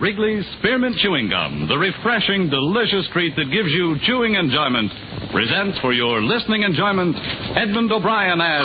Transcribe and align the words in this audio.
Wrigley's 0.00 0.48
Spearmint 0.56 0.96
Chewing 1.04 1.28
Gum, 1.28 1.68
the 1.68 1.76
refreshing, 1.76 2.48
delicious 2.48 3.04
treat 3.12 3.36
that 3.36 3.52
gives 3.52 3.68
you 3.68 4.00
chewing 4.08 4.32
enjoyment, 4.32 4.88
presents 5.28 5.76
for 5.84 5.92
your 5.92 6.24
listening 6.24 6.64
enjoyment 6.64 7.12
Edmond 7.52 7.92
O'Brien 7.92 8.40
as 8.40 8.64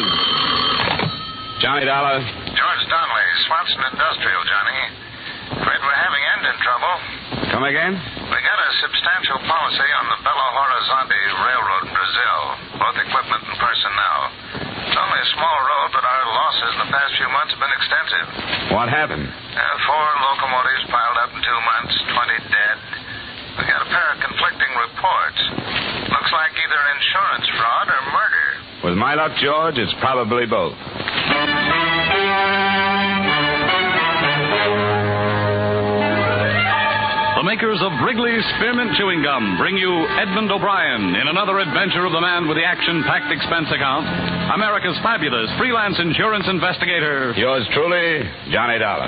Johnny 1.60 1.84
Dollar. 1.84 2.24
George 2.24 2.84
Donnelly, 2.88 3.28
Swanson 3.52 3.84
Industrial, 3.84 4.42
Johnny. 4.48 4.80
Afraid 5.60 5.80
we're 5.84 6.02
having 6.08 6.24
engine 6.40 6.60
trouble. 6.64 6.96
Come 7.52 7.68
again? 7.68 8.00
We 8.00 8.38
got 8.40 8.56
a 8.56 8.72
substantial 8.88 9.40
policy 9.44 9.90
on 9.92 10.06
the 10.16 10.20
Belo 10.24 10.48
Horizonte 10.56 11.20
Railroad 11.36 11.84
in 11.84 11.92
Brazil, 11.92 12.40
both 12.80 12.96
equipment 12.96 13.44
and 13.44 13.58
personnel. 13.60 14.45
It's 15.26 15.34
only 15.34 15.42
a 15.42 15.42
small 15.42 15.60
road, 15.66 15.90
but 15.90 16.06
our 16.06 16.26
losses 16.38 16.72
in 16.78 16.80
the 16.86 16.92
past 16.94 17.12
few 17.18 17.30
months 17.34 17.50
have 17.58 17.62
been 17.66 17.74
extensive. 17.74 18.28
What 18.78 18.90
happened? 18.94 19.26
Uh, 19.26 19.62
four 19.90 20.06
locomotives 20.22 20.86
piled 20.94 21.18
up 21.18 21.34
in 21.34 21.42
two 21.42 21.62
months, 21.66 21.94
20 22.14 22.54
dead. 22.54 22.78
We 23.58 23.62
got 23.66 23.82
a 23.82 23.90
pair 23.90 24.08
of 24.14 24.18
conflicting 24.22 24.70
reports. 24.78 25.40
Looks 26.14 26.30
like 26.30 26.54
either 26.54 26.82
insurance 26.94 27.48
fraud 27.58 27.88
or 27.90 28.02
murder. 28.14 28.48
With 28.86 28.98
my 29.02 29.16
luck, 29.18 29.34
George, 29.42 29.82
it's 29.82 29.96
probably 29.98 30.46
both. 30.46 30.78
Makers 37.56 37.80
of 37.80 37.94
Wrigley's 38.04 38.44
Spearmint 38.58 38.98
Chewing 39.00 39.24
Gum 39.24 39.56
bring 39.58 39.78
you 39.78 39.88
Edmond 40.20 40.52
O'Brien 40.52 41.16
in 41.16 41.30
another 41.30 41.60
adventure 41.60 42.04
of 42.04 42.12
the 42.12 42.20
man 42.20 42.50
with 42.50 42.58
the 42.58 42.66
action 42.66 43.02
packed 43.08 43.32
expense 43.32 43.72
account, 43.72 44.04
America's 44.52 45.00
fabulous 45.00 45.48
freelance 45.58 45.96
insurance 45.98 46.44
investigator. 46.50 47.34
Yours 47.38 47.64
truly, 47.72 48.28
Johnny 48.52 48.78
Dollar. 48.78 49.08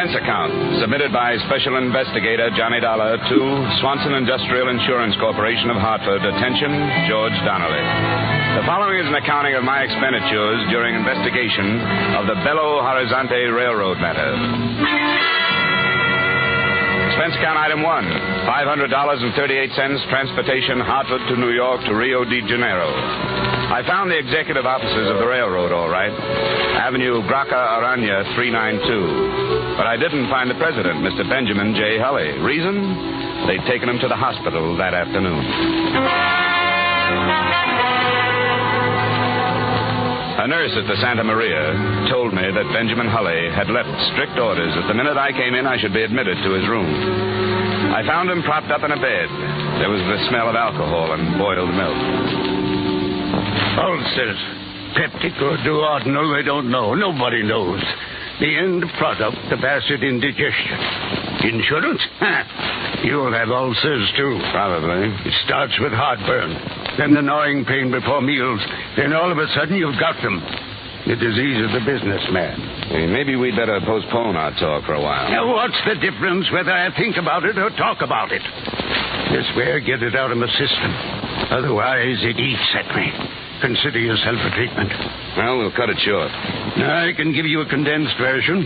Expense 0.00 0.24
account 0.24 0.80
submitted 0.80 1.12
by 1.12 1.36
Special 1.44 1.76
Investigator 1.76 2.48
Johnny 2.56 2.80
Dollar 2.80 3.20
to 3.20 3.38
Swanson 3.84 4.16
Industrial 4.16 4.72
Insurance 4.72 5.12
Corporation 5.20 5.68
of 5.68 5.76
Hartford. 5.76 6.24
Attention, 6.24 6.72
George 7.04 7.36
Donnelly. 7.44 7.84
The 8.56 8.64
following 8.64 8.96
is 8.96 9.04
an 9.04 9.20
accounting 9.20 9.60
of 9.60 9.62
my 9.62 9.84
expenditures 9.84 10.64
during 10.72 10.96
investigation 10.96 11.84
of 12.16 12.24
the 12.32 12.36
Belo 12.40 12.80
Horizonte 12.80 13.44
Railroad 13.52 14.00
matter. 14.00 14.32
Expense 17.12 17.36
account 17.36 17.60
item 17.60 17.84
one 17.84 18.08
$500.38 18.48 20.08
transportation 20.08 20.80
Hartford 20.80 21.28
to 21.28 21.36
New 21.36 21.52
York 21.52 21.84
to 21.84 21.92
Rio 21.92 22.24
de 22.24 22.40
Janeiro. 22.48 22.88
I 22.88 23.84
found 23.86 24.10
the 24.10 24.16
executive 24.16 24.64
offices 24.64 25.12
of 25.12 25.18
the 25.20 25.26
railroad 25.26 25.72
all 25.72 25.90
right. 25.90 26.10
Avenue 26.80 27.20
Graça 27.28 27.52
Aranha 27.52 28.24
392. 28.34 29.49
But 29.80 29.88
I 29.88 29.96
didn't 29.96 30.28
find 30.28 30.52
the 30.52 30.60
president, 30.60 31.00
Mr. 31.00 31.24
Benjamin 31.24 31.72
J. 31.72 31.96
Hulley. 31.96 32.36
Reason? 32.44 33.48
They'd 33.48 33.64
taken 33.64 33.88
him 33.88 33.96
to 34.04 34.12
the 34.12 34.14
hospital 34.14 34.76
that 34.76 34.92
afternoon. 34.92 35.40
A 40.36 40.46
nurse 40.52 40.76
at 40.76 40.84
the 40.84 41.00
Santa 41.00 41.24
Maria 41.24 42.12
told 42.12 42.36
me 42.36 42.44
that 42.44 42.68
Benjamin 42.76 43.08
Hulley 43.08 43.48
had 43.56 43.72
left 43.72 43.88
strict 44.12 44.36
orders 44.36 44.68
that 44.76 44.84
the 44.84 44.92
minute 44.92 45.16
I 45.16 45.32
came 45.32 45.56
in, 45.56 45.64
I 45.64 45.80
should 45.80 45.96
be 45.96 46.04
admitted 46.04 46.36
to 46.44 46.50
his 46.60 46.68
room. 46.68 46.84
I 47.96 48.04
found 48.04 48.28
him 48.28 48.44
propped 48.44 48.68
up 48.68 48.84
in 48.84 48.92
a 48.92 49.00
bed. 49.00 49.28
There 49.80 49.88
was 49.88 50.04
the 50.12 50.28
smell 50.28 50.52
of 50.52 50.60
alcohol 50.60 51.16
and 51.16 51.40
boiled 51.40 51.72
milk. 51.72 52.00
Ulcers. 53.80 54.40
Peptic 54.92 55.40
or 55.40 55.56
duodenal, 55.64 56.36
they 56.36 56.44
don't 56.44 56.68
know. 56.68 56.92
Nobody 56.92 57.42
knows. 57.42 57.80
The 58.40 58.56
end 58.56 58.84
product 58.96 59.52
of 59.52 59.60
acid 59.60 60.02
indigestion. 60.02 60.78
Insurance? 61.44 62.00
Ha! 62.20 63.00
You'll 63.04 63.32
have 63.32 63.50
ulcers, 63.50 64.12
too. 64.16 64.40
Probably. 64.52 65.12
It 65.28 65.34
starts 65.44 65.76
with 65.80 65.92
heartburn, 65.92 66.56
then 66.96 67.12
the 67.12 67.20
gnawing 67.20 67.64
pain 67.64 67.90
before 67.90 68.20
meals, 68.20 68.60
then 68.96 69.12
all 69.12 69.30
of 69.30 69.38
a 69.38 69.46
sudden 69.54 69.76
you've 69.76 70.00
got 70.00 70.16
them. 70.22 70.40
The 71.06 71.16
disease 71.16 71.64
of 71.64 71.72
the 71.72 71.80
businessman. 71.80 72.60
Hey, 72.92 73.06
maybe 73.06 73.36
we'd 73.36 73.56
better 73.56 73.80
postpone 73.80 74.36
our 74.36 74.52
talk 74.60 74.84
for 74.84 74.94
a 74.94 75.00
while. 75.00 75.30
Now, 75.30 75.48
what's 75.48 75.80
the 75.88 75.96
difference 75.96 76.44
whether 76.52 76.72
I 76.72 76.92
think 76.96 77.16
about 77.16 77.44
it 77.44 77.56
or 77.56 77.70
talk 77.70 78.02
about 78.02 78.32
it? 78.32 78.42
This 79.32 79.48
way 79.56 79.72
I 79.72 79.80
get 79.80 80.02
it 80.02 80.14
out 80.14 80.30
of 80.30 80.36
my 80.36 80.48
system. 80.48 80.92
Otherwise, 81.56 82.20
it 82.20 82.36
eats 82.36 82.68
at 82.76 82.94
me. 82.94 83.08
Consider 83.60 83.98
yourself 84.00 84.36
a 84.40 84.50
treatment. 84.56 84.90
Well, 85.36 85.58
we'll 85.58 85.76
cut 85.76 85.90
it 85.90 85.98
short. 86.00 86.30
I 86.32 87.12
can 87.16 87.32
give 87.32 87.44
you 87.46 87.60
a 87.60 87.68
condensed 87.68 88.16
version. 88.18 88.64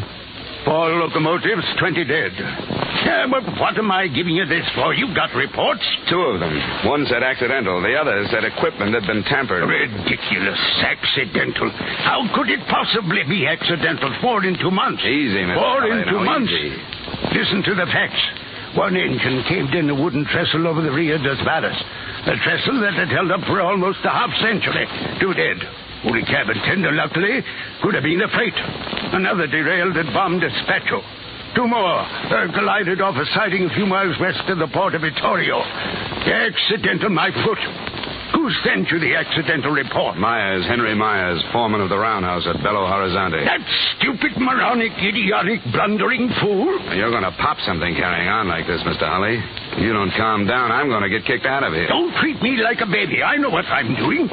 Four 0.64 0.96
locomotives, 0.96 1.66
20 1.78 2.04
dead. 2.08 2.32
Yeah, 3.04 3.26
but 3.28 3.44
what 3.60 3.76
am 3.76 3.92
I 3.92 4.08
giving 4.08 4.32
you 4.32 4.46
this 4.46 4.64
for? 4.74 4.94
You've 4.94 5.14
got 5.14 5.28
reports. 5.36 5.84
Two 6.08 6.20
of 6.32 6.40
them. 6.40 6.56
One 6.88 7.04
said 7.04 7.22
accidental. 7.22 7.82
The 7.82 7.92
other 8.00 8.24
said 8.32 8.44
equipment 8.48 8.94
had 8.96 9.04
been 9.04 9.22
tampered. 9.28 9.68
Ridiculous. 9.68 10.56
Accidental. 10.80 11.68
How 12.00 12.24
could 12.32 12.48
it 12.48 12.64
possibly 12.70 13.24
be 13.28 13.44
accidental? 13.46 14.08
Four 14.22 14.44
in 14.46 14.56
two 14.56 14.70
months. 14.70 15.02
Easy, 15.04 15.44
Mr. 15.44 15.58
Four 15.60 15.84
in 15.84 16.06
two 16.08 16.24
now, 16.24 16.32
months. 16.32 16.52
easy. 16.52 16.80
Listen 17.36 17.60
to 17.68 17.74
the 17.74 17.86
facts. 17.92 18.22
One 18.74 18.96
engine 18.96 19.44
caved 19.46 19.74
in 19.74 19.90
a 19.90 19.94
wooden 19.94 20.24
trestle 20.32 20.66
over 20.66 20.80
the 20.80 20.90
Rio 20.90 21.18
dos 21.18 21.38
Varas. 21.44 21.76
A 22.24 22.36
trestle 22.40 22.80
that 22.80 22.94
had 22.94 23.08
held 23.08 23.30
up 23.30 23.44
for 23.46 23.60
almost 23.60 24.00
a 24.04 24.08
half 24.08 24.32
century. 24.40 24.88
Two 25.20 25.34
dead. 25.34 25.60
Only 26.04 26.22
cabin 26.24 26.56
tender, 26.64 26.92
luckily, 26.92 27.44
could 27.82 27.94
have 27.94 28.02
been 28.02 28.22
a 28.22 28.28
freight. 28.28 28.56
Another 29.12 29.46
derailed 29.46 29.96
and 29.96 30.12
bombed 30.12 30.40
Despacho. 30.40 31.04
Two 31.54 31.68
more 31.68 32.00
uh, 32.00 32.50
collided 32.52 33.00
off 33.00 33.14
a 33.16 33.24
siding 33.34 33.68
a 33.70 33.74
few 33.74 33.86
miles 33.86 34.16
west 34.18 34.42
of 34.48 34.58
the 34.58 34.66
port 34.68 34.94
of 34.94 35.02
Vittorio. 35.02 35.60
Accidental, 35.60 37.10
my 37.10 37.30
foot. 37.44 37.93
Who 38.34 38.50
sent 38.66 38.90
you 38.90 38.98
the 38.98 39.14
accidental 39.14 39.70
report? 39.70 40.16
Myers, 40.16 40.66
Henry 40.66 40.94
Myers, 40.94 41.42
foreman 41.52 41.80
of 41.80 41.88
the 41.88 41.96
roundhouse 41.96 42.46
at 42.46 42.56
Belo 42.56 42.82
Horizonte. 42.82 43.38
That 43.46 43.62
stupid, 43.96 44.36
moronic, 44.36 44.92
idiotic, 44.98 45.60
blundering 45.72 46.28
fool? 46.42 46.66
You're 46.94 47.10
going 47.10 47.22
to 47.22 47.32
pop 47.38 47.58
something 47.64 47.94
carrying 47.94 48.28
on 48.28 48.48
like 48.48 48.66
this, 48.66 48.82
Mr. 48.82 49.06
Holly. 49.06 49.38
If 49.38 49.78
you 49.78 49.92
don't 49.92 50.10
calm 50.18 50.46
down, 50.46 50.72
I'm 50.72 50.88
going 50.88 51.02
to 51.02 51.08
get 51.08 51.24
kicked 51.24 51.46
out 51.46 51.62
of 51.62 51.72
here. 51.72 51.86
Don't 51.86 52.12
treat 52.20 52.42
me 52.42 52.58
like 52.58 52.80
a 52.82 52.90
baby. 52.90 53.22
I 53.22 53.36
know 53.36 53.50
what 53.50 53.66
I'm 53.66 53.94
doing. 53.94 54.26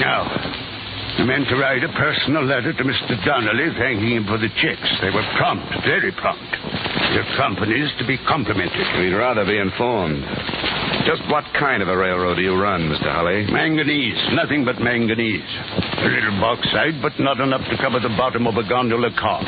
Now, 0.00 0.65
I 1.16 1.24
meant 1.24 1.48
to 1.48 1.56
write 1.56 1.82
a 1.82 1.88
personal 1.96 2.44
letter 2.44 2.72
to 2.72 2.84
Mr. 2.84 3.16
Donnelly 3.24 3.72
thanking 3.78 4.20
him 4.20 4.26
for 4.26 4.36
the 4.36 4.52
checks. 4.60 4.88
They 5.00 5.08
were 5.08 5.24
prompt, 5.40 5.64
very 5.84 6.12
prompt. 6.12 6.52
Your 7.16 7.24
company's 7.40 7.88
to 7.98 8.06
be 8.06 8.18
complimented. 8.28 8.84
We'd 9.00 9.16
rather 9.16 9.44
be 9.44 9.56
informed. 9.56 10.20
Just 11.08 11.24
what 11.32 11.44
kind 11.58 11.82
of 11.82 11.88
a 11.88 11.96
railroad 11.96 12.36
do 12.36 12.42
you 12.42 12.52
run, 12.52 12.92
Mr. 12.92 13.08
Hulley? 13.08 13.48
Manganese, 13.48 14.20
nothing 14.36 14.64
but 14.64 14.76
manganese. 14.78 15.40
A 15.40 16.04
little 16.04 16.36
bauxite, 16.36 17.00
but 17.00 17.16
not 17.18 17.40
enough 17.40 17.64
to 17.70 17.76
cover 17.78 18.00
the 18.00 18.12
bottom 18.18 18.46
of 18.46 18.56
a 18.56 18.68
gondola 18.68 19.08
car. 19.16 19.40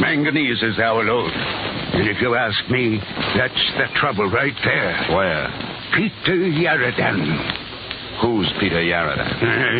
Manganese 0.00 0.62
is 0.62 0.78
our 0.78 1.02
load. 1.02 1.32
And 1.32 2.08
if 2.08 2.20
you 2.20 2.34
ask 2.34 2.58
me, 2.68 3.00
that's 3.40 3.72
the 3.78 3.88
trouble 3.98 4.28
right 4.28 4.56
there. 4.64 5.16
Where? 5.16 5.48
Peter 5.96 6.36
Yaradan. 6.36 7.69
Who's 8.22 8.52
Peter 8.60 8.80
Yarada? 8.84 9.24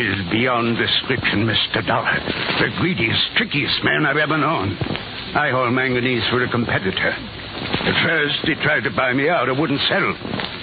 He's 0.01 0.33
beyond 0.33 0.79
description, 0.79 1.45
Mr. 1.45 1.87
Dollar. 1.87 2.17
The 2.61 2.73
greediest, 2.81 3.21
trickiest 3.37 3.85
man 3.85 4.07
I've 4.07 4.17
ever 4.17 4.39
known. 4.39 4.77
I 5.37 5.51
haul 5.51 5.71
manganese 5.71 6.25
for 6.31 6.43
a 6.43 6.51
competitor. 6.51 7.13
At 7.13 7.97
first, 8.07 8.41
he 8.45 8.55
tried 8.65 8.85
to 8.85 8.91
buy 8.91 9.13
me 9.13 9.29
out. 9.29 9.49
I 9.49 9.53
wouldn't 9.53 9.81
sell. 9.89 10.15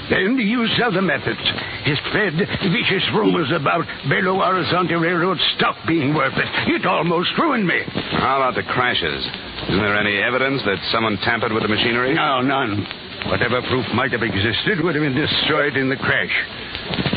Then 0.10 0.40
he 0.40 0.46
used 0.46 0.80
other 0.82 1.02
methods. 1.02 1.40
He 1.86 1.94
spread 2.10 2.34
vicious 2.34 3.06
rumors 3.14 3.52
about 3.54 3.86
Belo 4.10 4.42
Horizonte 4.42 4.96
Railroad 5.00 5.38
stock 5.56 5.76
being 5.86 6.16
worthless. 6.16 6.48
It 6.68 6.86
almost 6.86 7.30
ruined 7.38 7.68
me. 7.68 7.80
How 8.18 8.42
about 8.42 8.56
the 8.56 8.64
crashes? 8.64 9.22
Isn't 9.70 9.84
there 9.84 9.98
any 10.00 10.18
evidence 10.18 10.64
that 10.66 10.80
someone 10.92 11.18
tampered 11.24 11.52
with 11.54 11.64
the 11.64 11.70
machinery? 11.70 12.14
No, 12.14 12.42
none. 12.42 12.88
Whatever 13.30 13.62
proof 13.68 13.86
might 13.94 14.12
have 14.14 14.24
existed 14.24 14.80
would 14.82 14.96
have 14.96 15.04
been 15.04 15.16
destroyed 15.16 15.76
in 15.76 15.90
the 15.90 15.98
crash. 15.98 16.32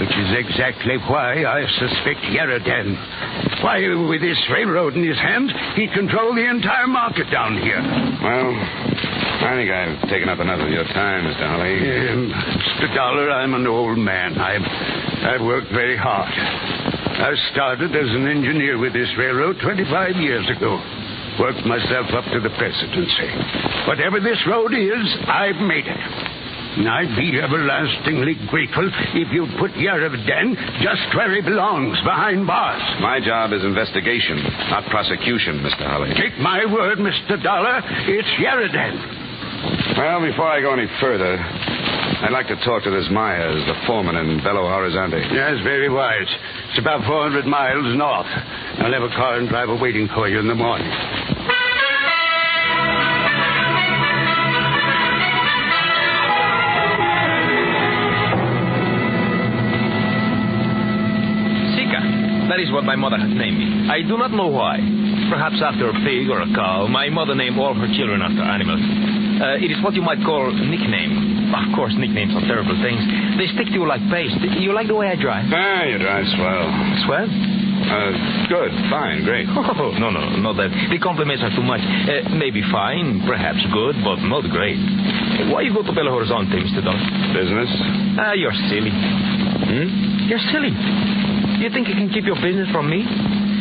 Which 0.00 0.14
is 0.16 0.30
exactly 0.32 0.96
why 1.08 1.44
I 1.44 1.66
suspect 1.78 2.20
Yaradan. 2.32 3.62
Why, 3.62 3.84
with 4.08 4.22
this 4.22 4.40
railroad 4.50 4.94
in 4.96 5.04
his 5.04 5.18
hands, 5.18 5.52
he 5.76 5.86
controlled 5.92 6.36
the 6.36 6.48
entire 6.48 6.86
market 6.86 7.30
down 7.30 7.60
here. 7.60 7.80
Well, 7.80 8.50
I 9.40 9.56
think 9.56 9.70
I've 9.70 10.08
taken 10.08 10.28
up 10.28 10.40
enough 10.40 10.60
of 10.60 10.68
your 10.68 10.84
time, 10.84 11.24
Mr. 11.24 11.44
Holly. 11.44 11.76
Um, 12.08 12.32
Mr. 12.32 12.94
Dollar, 12.94 13.30
I'm 13.30 13.54
an 13.54 13.66
old 13.66 13.98
man. 13.98 14.38
I've, 14.38 14.64
I've 14.64 15.44
worked 15.44 15.70
very 15.72 15.96
hard. 15.96 16.32
I 16.32 17.32
started 17.52 17.94
as 17.94 18.08
an 18.16 18.26
engineer 18.28 18.78
with 18.78 18.94
this 18.94 19.08
railroad 19.18 19.56
25 19.62 20.16
years 20.16 20.48
ago. 20.56 20.80
Worked 21.38 21.64
myself 21.64 22.08
up 22.16 22.24
to 22.32 22.40
the 22.40 22.50
presidency. 22.56 23.28
Whatever 23.88 24.20
this 24.20 24.40
road 24.48 24.72
is, 24.72 25.04
I've 25.28 25.60
made 25.60 25.84
it. 25.86 26.00
I'd 26.78 27.16
be 27.18 27.34
everlastingly 27.40 28.38
grateful 28.46 28.86
if 29.14 29.28
you'd 29.32 29.50
put 29.58 29.72
Yaradan 29.74 30.54
just 30.82 31.14
where 31.16 31.34
he 31.34 31.40
belongs, 31.42 31.98
behind 32.04 32.46
bars. 32.46 32.82
My 33.00 33.18
job 33.18 33.52
is 33.52 33.64
investigation, 33.64 34.38
not 34.70 34.86
prosecution, 34.86 35.58
Mr. 35.66 35.82
Holly. 35.86 36.14
Take 36.14 36.38
my 36.38 36.64
word, 36.70 36.98
Mr. 36.98 37.42
Dollar, 37.42 37.82
it's 38.06 38.28
Yaradan. 38.38 39.98
Well, 39.98 40.22
before 40.22 40.46
I 40.46 40.60
go 40.60 40.72
any 40.72 40.86
further, 41.00 41.36
I'd 41.36 42.32
like 42.32 42.46
to 42.48 42.56
talk 42.64 42.84
to 42.84 42.90
this 42.90 43.08
Myers, 43.10 43.64
the 43.66 43.74
foreman 43.86 44.16
in 44.16 44.38
Belo 44.40 44.64
Horizonte. 44.64 45.20
Yes, 45.32 45.58
very 45.64 45.90
wise. 45.90 46.28
It's 46.70 46.78
about 46.78 47.04
400 47.04 47.44
miles 47.46 47.96
north. 47.96 48.30
I'll 48.78 48.92
have 48.92 49.02
a 49.02 49.14
car 49.16 49.36
and 49.36 49.48
driver 49.48 49.76
waiting 49.76 50.08
for 50.14 50.28
you 50.28 50.38
in 50.38 50.46
the 50.48 50.54
morning. 50.54 50.90
That 62.50 62.58
is 62.58 62.74
what 62.74 62.82
my 62.82 62.98
mother 62.98 63.14
has 63.14 63.30
named 63.30 63.62
me. 63.62 63.86
I 63.86 64.02
do 64.02 64.18
not 64.18 64.34
know 64.34 64.50
why. 64.50 64.82
Perhaps 65.30 65.62
after 65.62 65.86
a 65.86 65.94
pig 66.02 66.26
or 66.26 66.42
a 66.42 66.50
cow. 66.50 66.90
My 66.90 67.06
mother 67.06 67.38
named 67.38 67.54
all 67.54 67.78
her 67.78 67.86
children 67.94 68.18
after 68.26 68.42
animals. 68.42 68.82
Uh, 69.38 69.62
it 69.62 69.70
is 69.70 69.78
what 69.86 69.94
you 69.94 70.02
might 70.02 70.18
call 70.26 70.50
nickname. 70.50 71.54
Of 71.54 71.70
course, 71.78 71.94
nicknames 71.94 72.34
are 72.34 72.42
terrible 72.50 72.74
things. 72.82 72.98
They 73.38 73.46
stick 73.54 73.70
to 73.70 73.76
you 73.78 73.86
like 73.86 74.02
paste. 74.10 74.34
You 74.58 74.74
like 74.74 74.90
the 74.90 74.98
way 74.98 75.14
I 75.14 75.16
drive? 75.16 75.46
Ah, 75.54 75.86
you 75.86 76.02
drive 76.02 76.26
swell. 76.34 76.66
Swell? 77.06 77.28
Uh, 77.30 78.12
good, 78.50 78.70
fine, 78.90 79.22
great. 79.22 79.46
Oh, 79.54 79.94
no, 79.96 80.10
no, 80.10 80.34
not 80.42 80.58
that. 80.58 80.68
The 80.90 80.98
compliments 80.98 81.46
are 81.46 81.54
too 81.54 81.62
much. 81.64 81.80
Uh, 81.80 82.34
maybe 82.34 82.60
fine, 82.70 83.22
perhaps 83.26 83.62
good, 83.72 83.94
but 84.02 84.20
not 84.26 84.44
great. 84.50 84.76
Why 85.54 85.62
you 85.62 85.72
go 85.72 85.86
to 85.86 85.92
Belo 85.94 86.12
Horizonte, 86.12 86.52
Mr. 86.58 86.82
Don? 86.84 86.98
Business? 87.32 87.70
Ah, 88.18 88.34
you're 88.34 88.54
silly. 88.68 88.90
Hmm? 88.90 90.28
You're 90.28 90.44
silly. 90.52 90.74
You 91.60 91.68
think 91.68 91.92
you 91.92 91.94
can 91.94 92.08
keep 92.08 92.24
your 92.24 92.40
business 92.40 92.72
from 92.72 92.88
me? 92.88 93.04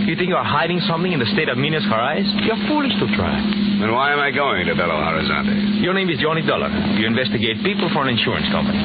You 0.08 0.16
think 0.16 0.32
you're 0.32 0.40
hiding 0.40 0.80
something 0.88 1.12
in 1.12 1.20
the 1.20 1.28
state 1.36 1.52
of 1.52 1.60
Minas 1.60 1.84
Gerais? 1.84 2.24
You're 2.48 2.58
foolish 2.72 2.96
to 2.96 3.06
try. 3.20 3.36
Then 3.76 3.92
why 3.92 4.16
am 4.16 4.24
I 4.24 4.32
going 4.32 4.66
to 4.66 4.74
Belo 4.74 4.96
Horizonte? 4.96 5.84
Your 5.84 5.92
name 5.94 6.08
is 6.08 6.16
Johnny 6.24 6.40
Dollar. 6.42 6.72
You 6.96 7.06
investigate 7.06 7.60
people 7.60 7.92
for 7.92 8.08
an 8.08 8.16
insurance 8.16 8.48
company. 8.56 8.80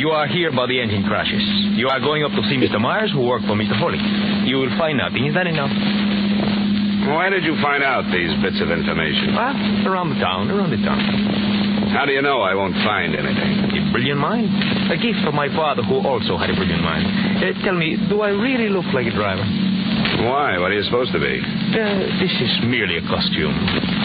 You 0.00 0.08
are 0.08 0.24
here 0.24 0.48
about 0.48 0.72
the 0.72 0.80
engine 0.80 1.04
crashes. 1.04 1.44
You 1.76 1.92
are 1.92 2.00
going 2.00 2.24
up 2.24 2.32
to 2.32 2.42
see 2.48 2.56
Mr. 2.56 2.80
Myers, 2.80 3.12
who 3.12 3.28
worked 3.28 3.44
for 3.44 3.52
Mr. 3.52 3.76
Holly. 3.76 4.00
You 4.48 4.56
will 4.56 4.72
find 4.80 4.96
nothing. 4.96 5.28
Is 5.28 5.36
that 5.36 5.46
enough? 5.46 5.72
Why 7.12 7.28
did 7.28 7.44
you 7.44 7.60
find 7.60 7.84
out 7.84 8.08
these 8.08 8.32
bits 8.40 8.56
of 8.64 8.72
information? 8.72 9.36
Well, 9.36 9.52
around 9.86 10.16
the 10.16 10.20
town, 10.20 10.50
around 10.50 10.72
the 10.72 10.80
town. 10.80 11.00
How 11.92 12.04
do 12.04 12.12
you 12.12 12.20
know 12.20 12.40
I 12.40 12.56
won't 12.56 12.74
find 12.82 13.14
anything? 13.14 13.55
Brilliant 13.96 14.20
mind. 14.20 14.52
A 14.92 14.96
gift 15.00 15.24
from 15.24 15.32
my 15.32 15.48
father, 15.56 15.80
who 15.80 16.04
also 16.04 16.36
had 16.36 16.52
a 16.52 16.54
brilliant 16.54 16.84
mind. 16.84 17.08
Uh, 17.40 17.56
tell 17.64 17.72
me, 17.72 17.96
do 18.12 18.20
I 18.20 18.28
really 18.28 18.68
look 18.68 18.84
like 18.92 19.08
a 19.08 19.14
driver? 19.16 19.40
Why? 20.20 20.60
What 20.60 20.68
are 20.68 20.76
you 20.76 20.84
supposed 20.84 21.16
to 21.16 21.18
be? 21.18 21.40
Uh, 21.40 22.04
this 22.20 22.28
is 22.28 22.52
merely 22.68 23.00
a 23.00 23.04
costume. 23.08 23.56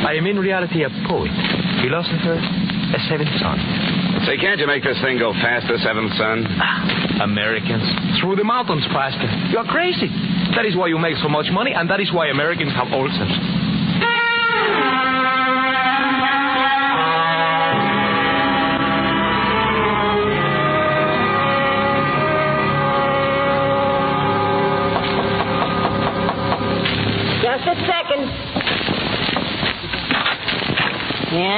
I 0.07 0.15
am 0.15 0.31
in 0.31 0.39
reality 0.39 0.87
a 0.87 0.89
poet, 1.11 1.35
philosopher, 1.83 2.39
a 2.39 2.99
seventh 3.11 3.35
son. 3.43 3.59
Say, 4.23 4.39
can't 4.39 4.63
you 4.63 4.67
make 4.67 4.87
this 4.87 4.95
thing 5.03 5.19
go 5.19 5.33
faster, 5.43 5.75
Seventh 5.83 6.13
Son? 6.15 6.47
Ah, 6.55 7.27
Americans. 7.27 7.83
Through 8.21 8.37
the 8.39 8.47
mountains 8.47 8.87
faster. 8.95 9.27
You're 9.51 9.67
crazy. 9.67 10.07
That 10.55 10.63
is 10.63 10.77
why 10.77 10.87
you 10.87 10.99
make 10.99 11.17
so 11.19 11.27
much 11.27 11.51
money, 11.51 11.73
and 11.75 11.89
that 11.89 11.99
is 11.99 12.13
why 12.13 12.31
Americans 12.31 12.71
have 12.79 12.87
ulcers. 12.95 13.60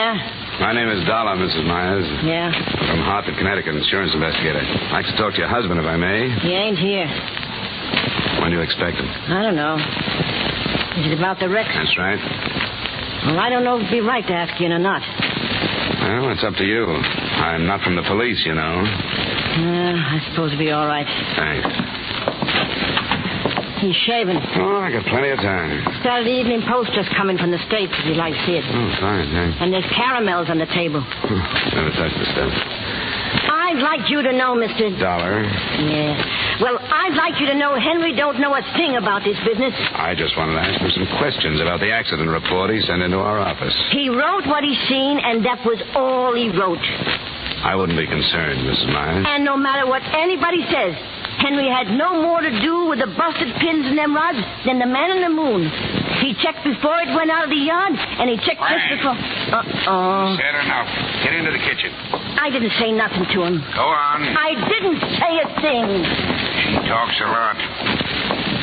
Yeah, 0.04 0.60
My 0.60 0.74
name 0.76 0.90
is 0.92 1.00
Dollar, 1.08 1.40
Mrs. 1.40 1.64
Myers. 1.64 2.04
yeah. 2.28 2.52
From 2.92 3.00
Hartford, 3.08 3.38
Connecticut, 3.40 3.72
insurance 3.74 4.12
investigator. 4.14 4.60
I'd 4.60 4.92
like 4.92 5.06
to 5.08 5.16
talk 5.16 5.32
to 5.32 5.40
your 5.40 5.48
husband, 5.48 5.80
if 5.80 5.86
I 5.88 5.96
may. 5.96 6.28
He 6.44 6.52
ain't 6.52 6.76
here. 6.78 7.08
When 8.44 8.52
do 8.52 8.58
you 8.60 8.64
expect 8.68 9.00
him? 9.00 9.08
I 9.32 9.40
don't 9.48 9.56
know. 9.56 9.80
Is 11.00 11.08
it 11.08 11.16
about 11.18 11.40
the 11.40 11.48
wreck? 11.48 11.72
That's 11.72 11.96
right. 11.98 12.20
Well, 13.32 13.40
I 13.40 13.48
don't 13.48 13.64
know 13.64 13.80
if 13.80 13.88
it'd 13.88 13.96
be 13.96 14.02
right 14.04 14.28
to 14.28 14.34
ask 14.36 14.60
you 14.60 14.68
or 14.68 14.78
not. 14.78 15.00
Well, 15.00 16.36
it's 16.36 16.44
up 16.44 16.56
to 16.60 16.66
you. 16.68 16.84
I'm 16.84 17.64
not 17.66 17.80
from 17.80 17.96
the 17.96 18.04
police, 18.04 18.44
you 18.46 18.54
know. 18.60 18.84
Uh, 18.84 19.96
I 19.96 20.20
suppose 20.28 20.52
it'd 20.52 20.60
be 20.60 20.72
all 20.76 20.86
right. 20.86 21.08
Thanks. 21.40 21.64
He's 23.84 24.00
shaving. 24.08 24.40
Oh, 24.40 24.80
I 24.80 24.96
got 24.96 25.04
plenty 25.12 25.28
of 25.36 25.44
time. 25.44 25.84
Started 26.00 26.24
the 26.24 26.32
Evening 26.32 26.64
Post 26.64 26.96
just 26.96 27.12
coming 27.20 27.36
from 27.36 27.52
the 27.52 27.60
States, 27.68 27.92
if 28.00 28.08
you'd 28.08 28.16
like 28.16 28.32
to 28.32 28.42
see 28.48 28.56
it. 28.56 28.64
Oh, 28.64 28.88
fine, 29.04 29.28
thanks. 29.36 29.60
And 29.60 29.76
there's 29.76 29.84
caramels 29.92 30.48
on 30.48 30.56
the 30.56 30.72
table. 30.72 31.04
Never 31.04 31.92
touched 31.92 32.16
the 32.16 32.28
stuff. 32.32 32.48
I'd 32.48 33.84
like 33.84 34.08
you 34.08 34.24
to 34.24 34.32
know, 34.32 34.56
Mr. 34.56 34.88
Dollar. 34.96 35.44
Yeah. 35.44 36.16
Well, 36.64 36.80
I'd 36.80 37.18
like 37.20 37.42
you 37.44 37.48
to 37.52 37.58
know 37.60 37.76
Henry 37.76 38.16
don't 38.16 38.40
know 38.40 38.56
a 38.56 38.64
thing 38.80 38.96
about 38.96 39.28
this 39.28 39.36
business. 39.44 39.76
I 39.92 40.16
just 40.16 40.38
wanted 40.40 40.56
to 40.56 40.64
ask 40.64 40.80
him 40.80 41.04
some 41.04 41.20
questions 41.20 41.60
about 41.60 41.84
the 41.84 41.92
accident 41.92 42.30
report 42.32 42.72
he 42.72 42.80
sent 42.88 43.04
into 43.04 43.20
our 43.20 43.40
office. 43.44 43.76
He 43.92 44.08
wrote 44.08 44.48
what 44.48 44.64
he 44.64 44.80
seen, 44.88 45.20
and 45.20 45.44
that 45.44 45.60
was 45.68 45.84
all 45.92 46.32
he 46.32 46.48
wrote. 46.56 46.80
I 47.68 47.76
wouldn't 47.76 48.00
be 48.00 48.08
concerned, 48.08 48.64
Mrs. 48.64 48.94
Myers. 48.96 49.26
And 49.28 49.44
no 49.44 49.58
matter 49.58 49.88
what 49.88 50.04
anybody 50.16 50.64
says, 50.72 50.96
Henry 51.44 51.68
had 51.68 51.92
no 51.92 52.24
more 52.24 52.40
to 52.40 52.50
do 52.64 52.88
with 52.88 53.04
the 53.04 53.12
busted 53.20 53.52
pins 53.60 53.84
and 53.84 53.98
them 54.00 54.16
rods 54.16 54.40
than 54.66 54.80
the 54.80 54.88
man 54.88 55.12
in 55.12 55.20
the 55.22 55.30
moon. 55.30 55.68
He 56.24 56.32
checked 56.40 56.64
before 56.64 56.96
it 57.04 57.12
went 57.12 57.28
out 57.30 57.44
of 57.44 57.52
the 57.52 57.60
yard, 57.60 57.92
and 57.92 58.32
he 58.32 58.38
checked 58.48 58.64
just 58.64 58.80
Frank. 58.88 58.96
before. 58.96 59.18
Uh-oh. 59.52 60.40
Said 60.40 60.56
enough. 60.64 60.88
Get 61.28 61.34
into 61.36 61.52
the 61.52 61.60
kitchen. 61.68 61.92
I 62.40 62.48
didn't 62.50 62.72
say 62.80 62.96
nothing 62.96 63.28
to 63.36 63.38
him. 63.44 63.60
Go 63.76 63.84
on. 63.92 64.24
I 64.24 64.56
didn't 64.72 65.04
say 65.20 65.32
a 65.44 65.48
thing. 65.60 65.88
She 66.64 66.74
talks 66.88 67.20
a 67.20 67.28
lot. 67.28 67.60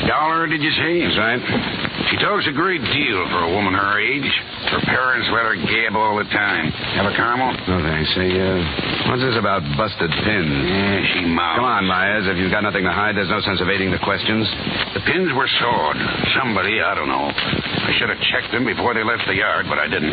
Dollar, 0.09 0.47
did 0.49 0.61
you 0.65 0.73
say? 0.73 1.05
That's 1.05 1.17
right. 1.21 1.90
She 2.11 2.19
talks 2.19 2.43
a 2.43 2.51
great 2.51 2.83
deal 2.91 3.19
for 3.31 3.47
a 3.47 3.51
woman 3.55 3.71
her 3.71 3.95
age. 3.95 4.27
Her 4.67 4.83
parents 4.83 5.31
let 5.31 5.47
her 5.47 5.55
gab 5.55 5.95
all 5.95 6.19
the 6.19 6.27
time. 6.27 6.67
Have 6.99 7.07
a 7.07 7.15
caramel? 7.15 7.55
No, 7.71 7.79
thanks. 7.79 8.11
Say, 8.19 8.35
uh, 8.35 9.07
what's 9.07 9.23
this 9.23 9.39
about 9.39 9.63
busted 9.79 10.11
pins? 10.11 10.51
Yeah, 10.51 10.99
she 11.15 11.23
mouths. 11.23 11.55
Come 11.63 11.71
on, 11.71 11.87
Myers. 11.87 12.27
If 12.27 12.35
you've 12.35 12.51
got 12.51 12.67
nothing 12.67 12.83
to 12.83 12.91
hide, 12.91 13.15
there's 13.15 13.31
no 13.31 13.39
sense 13.39 13.63
evading 13.63 13.95
the 13.95 14.03
questions. 14.03 14.43
The 14.91 15.03
pins 15.07 15.31
were 15.31 15.47
sawed. 15.63 15.95
Somebody, 16.35 16.83
I 16.83 16.91
don't 16.99 17.07
know. 17.07 17.31
I 17.31 17.95
should 17.95 18.11
have 18.11 18.19
checked 18.27 18.51
them 18.51 18.67
before 18.67 18.91
they 18.91 19.07
left 19.07 19.23
the 19.23 19.39
yard, 19.39 19.71
but 19.71 19.79
I 19.79 19.87
didn't. 19.87 20.11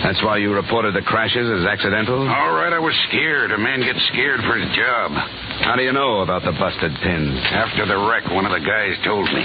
That's 0.00 0.22
why 0.24 0.40
you 0.40 0.54
reported 0.54 0.94
the 0.96 1.02
crashes 1.04 1.44
as 1.44 1.66
accidental? 1.68 2.24
All 2.24 2.56
right, 2.56 2.72
I 2.72 2.78
was 2.80 2.96
scared. 3.12 3.52
A 3.52 3.58
man 3.58 3.84
gets 3.84 4.00
scared 4.16 4.40
for 4.48 4.56
his 4.56 4.70
job. 4.72 5.12
How 5.60 5.76
do 5.76 5.82
you 5.84 5.92
know 5.92 6.24
about 6.24 6.40
the 6.40 6.56
busted 6.56 6.96
pins? 7.04 7.36
After 7.52 7.84
the 7.84 8.00
wreck, 8.08 8.24
one 8.32 8.46
of 8.46 8.52
the 8.54 8.64
guys 8.64 8.96
told 9.04 9.28
me. 9.28 9.44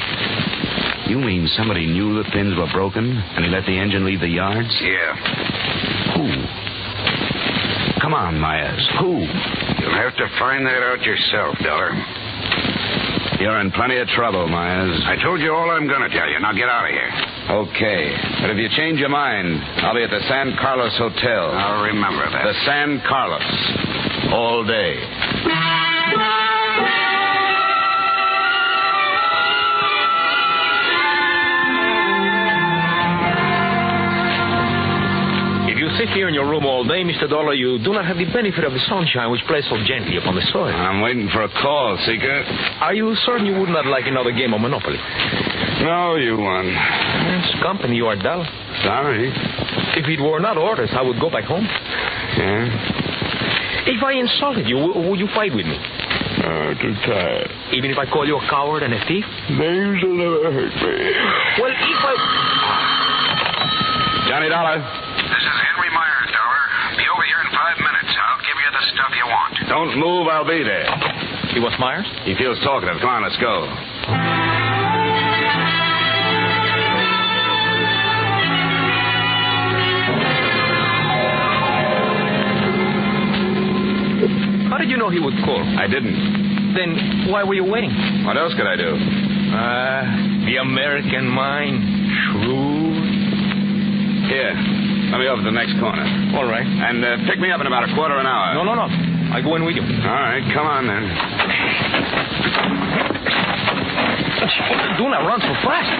You 1.07 1.19
mean 1.19 1.47
somebody 1.57 1.85
knew 1.85 2.21
the 2.21 2.29
pins 2.31 2.55
were 2.55 2.71
broken 2.71 3.03
and 3.11 3.43
he 3.43 3.51
let 3.51 3.65
the 3.65 3.77
engine 3.77 4.05
leave 4.05 4.21
the 4.21 4.27
yards? 4.27 4.71
Yeah. 4.81 5.15
Who? 6.15 6.27
Come 8.01 8.13
on, 8.13 8.39
Myers. 8.39 8.87
Who? 8.99 9.19
You'll 9.19 9.99
have 9.99 10.15
to 10.15 10.27
find 10.39 10.65
that 10.65 10.81
out 10.83 11.01
yourself, 11.03 11.57
Dollar. 11.63 11.91
You're 13.39 13.59
in 13.59 13.71
plenty 13.71 13.97
of 13.97 14.07
trouble, 14.09 14.47
Myers. 14.47 14.95
I 15.05 15.21
told 15.21 15.41
you 15.41 15.53
all 15.53 15.69
I'm 15.71 15.87
going 15.87 16.07
to 16.07 16.09
tell 16.15 16.29
you. 16.29 16.39
Now 16.39 16.53
get 16.53 16.69
out 16.69 16.85
of 16.85 16.91
here. 16.91 17.11
Okay. 17.51 18.15
But 18.39 18.51
if 18.51 18.57
you 18.57 18.69
change 18.77 18.99
your 18.99 19.09
mind, 19.09 19.59
I'll 19.83 19.95
be 19.95 20.03
at 20.03 20.09
the 20.09 20.23
San 20.29 20.55
Carlos 20.55 20.95
Hotel. 20.97 21.51
I'll 21.51 21.83
remember 21.83 22.23
that. 22.31 22.43
The 22.47 22.55
San 22.63 23.01
Carlos. 23.07 23.43
All 24.31 24.63
day. 24.63 24.95
Here 36.09 36.27
in 36.27 36.33
your 36.33 36.49
room 36.49 36.65
all 36.65 36.83
day, 36.83 37.03
Mr. 37.03 37.29
Dollar, 37.29 37.53
you 37.53 37.77
do 37.79 37.93
not 37.93 38.05
have 38.05 38.17
the 38.17 38.25
benefit 38.25 38.63
of 38.63 38.73
the 38.73 38.79
sunshine 38.89 39.31
which 39.31 39.41
plays 39.47 39.63
so 39.69 39.77
gently 39.85 40.17
upon 40.17 40.35
the 40.35 40.41
soil. 40.51 40.73
I'm 40.73 41.01
waiting 41.01 41.29
for 41.29 41.43
a 41.43 41.49
call, 41.49 41.97
Seeker. 42.05 42.43
Are 42.81 42.93
you 42.93 43.15
certain 43.25 43.45
you 43.45 43.55
would 43.59 43.69
not 43.69 43.85
like 43.85 44.05
another 44.07 44.31
game 44.31 44.53
of 44.53 44.61
Monopoly? 44.61 44.97
No, 45.85 46.15
you 46.15 46.37
won. 46.37 46.65
Yes, 46.67 47.55
company, 47.61 47.95
you 47.95 48.07
are 48.07 48.15
dull. 48.15 48.45
Sorry. 48.83 49.31
If 49.95 50.07
it 50.07 50.19
were 50.19 50.39
not 50.39 50.57
orders, 50.57 50.89
I 50.93 51.01
would 51.01 51.19
go 51.19 51.29
back 51.29 51.45
home. 51.45 51.63
Yeah? 51.63 52.67
If 53.85 54.01
I 54.03 54.13
insulted 54.13 54.67
you, 54.67 54.77
would 54.77 55.19
you 55.19 55.27
fight 55.35 55.53
with 55.53 55.65
me? 55.65 55.77
Oh, 55.77 56.73
too 56.81 56.93
tired. 57.05 57.51
Even 57.73 57.91
if 57.91 57.97
I 57.97 58.05
call 58.05 58.25
you 58.25 58.37
a 58.37 58.49
coward 58.49 58.83
and 58.83 58.93
a 58.93 58.99
thief? 59.07 59.25
Names 59.51 60.01
will 60.03 60.15
never 60.17 60.51
hurt 60.51 60.73
me. 60.73 61.13
Well, 61.61 61.71
if 61.71 61.99
I. 62.03 62.15
Johnny 64.27 64.49
Dollar, 64.49 64.79
Henry 65.73 65.89
Myers, 65.89 66.29
Dollar. 66.29 66.63
Be 66.97 67.05
over 67.09 67.23
here 67.25 67.41
in 67.41 67.49
five 67.49 67.77
minutes. 67.81 68.13
I'll 68.13 68.37
give 68.45 68.57
you 68.61 68.69
the 68.77 68.83
stuff 68.93 69.11
you 69.17 69.25
want. 69.25 69.53
don't 69.69 69.97
move. 69.97 70.27
I'll 70.27 70.45
be 70.45 70.61
there. 70.61 70.85
He 71.49 71.59
was 71.59 71.73
Myers? 71.79 72.05
He 72.25 72.35
feels 72.37 72.59
talkative. 72.59 73.01
Come 73.01 73.09
on, 73.09 73.23
let's 73.23 73.37
go. 73.41 73.65
How 84.69 84.77
did 84.77 84.89
you 84.89 84.97
know 84.97 85.09
he 85.09 85.19
would 85.19 85.33
call? 85.43 85.61
I 85.77 85.87
didn't. 85.87 86.73
Then 86.75 87.31
why 87.31 87.43
were 87.43 87.55
you 87.55 87.65
waiting? 87.65 87.91
What 88.25 88.37
else 88.37 88.53
could 88.53 88.67
I 88.67 88.75
do? 88.75 88.93
Ah, 89.57 90.43
the 90.45 90.57
American 90.57 91.27
mind. 91.27 91.81
Shrewd. 92.29 92.93
Here. 94.29 94.92
Let 95.13 95.19
me 95.21 95.27
over 95.27 95.43
to 95.43 95.45
the 95.45 95.53
next 95.53 95.77
corner. 95.77 96.01
All 96.33 96.49
right. 96.49 96.65
And 96.65 97.05
uh, 97.05 97.29
pick 97.29 97.37
me 97.37 97.51
up 97.51 97.61
in 97.61 97.67
about 97.67 97.87
a 97.87 97.93
quarter 97.93 98.15
of 98.15 98.21
an 98.21 98.25
hour. 98.25 98.57
No, 98.57 98.63
no, 98.65 98.73
no. 98.73 98.89
I 99.29 99.41
go 99.45 99.55
in 99.55 99.63
with 99.63 99.75
you. 99.75 99.83
All 99.83 100.09
right, 100.09 100.41
come 100.57 100.65
on 100.65 100.87
then. 100.89 101.05
Do 104.97 105.05
not 105.13 105.21
run 105.21 105.39
so 105.39 105.53
fast. 105.61 105.93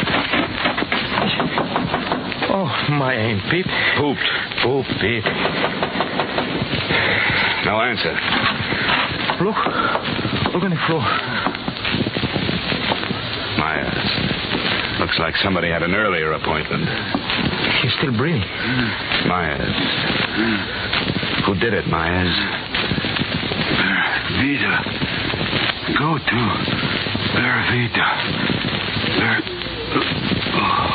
Oh, 2.58 2.66
my 2.98 3.14
aim, 3.14 3.40
Pete. 3.52 3.70
Pooped. 3.98 4.26
Oh, 4.66 4.82
Pete. 5.00 5.24
No 7.70 7.82
answer. 7.86 8.18
Look. 9.46 9.62
Look 10.58 10.64
on 10.64 10.72
the 10.72 10.82
floor. 10.88 11.06
Myers. 13.62 14.23
Looks 15.04 15.20
like 15.20 15.36
somebody 15.44 15.68
had 15.68 15.84
an 15.84 15.94
earlier 15.94 16.32
appointment. 16.32 16.88
He's 17.84 17.92
still 18.00 18.16
breathing. 18.16 18.40
Myers. 19.28 19.76
Who 21.46 21.60
did 21.60 21.74
it, 21.74 21.88
Myers? 21.92 22.32
Vita. 24.40 24.80
Go 26.00 26.16
to 26.16 26.40
Vera 27.36 27.64
Vita. 27.68 28.10
Oh. 30.56 30.88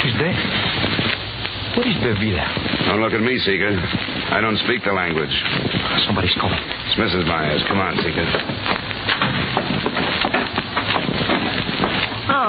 He's 0.00 0.16
dead. 0.16 0.40
What 1.76 1.86
is 1.86 2.00
Bevida? 2.00 2.88
Don't 2.88 3.02
look 3.02 3.12
at 3.12 3.20
me, 3.20 3.36
Seeker. 3.44 3.76
I 4.32 4.40
don't 4.40 4.56
speak 4.64 4.82
the 4.82 4.92
language. 4.96 5.28
Somebody's 6.06 6.34
calling. 6.40 6.56
It's 6.88 6.96
Mrs. 6.96 7.28
Myers. 7.28 7.62
Come 7.68 7.80
on, 7.80 7.96
Seeker. 7.98 8.24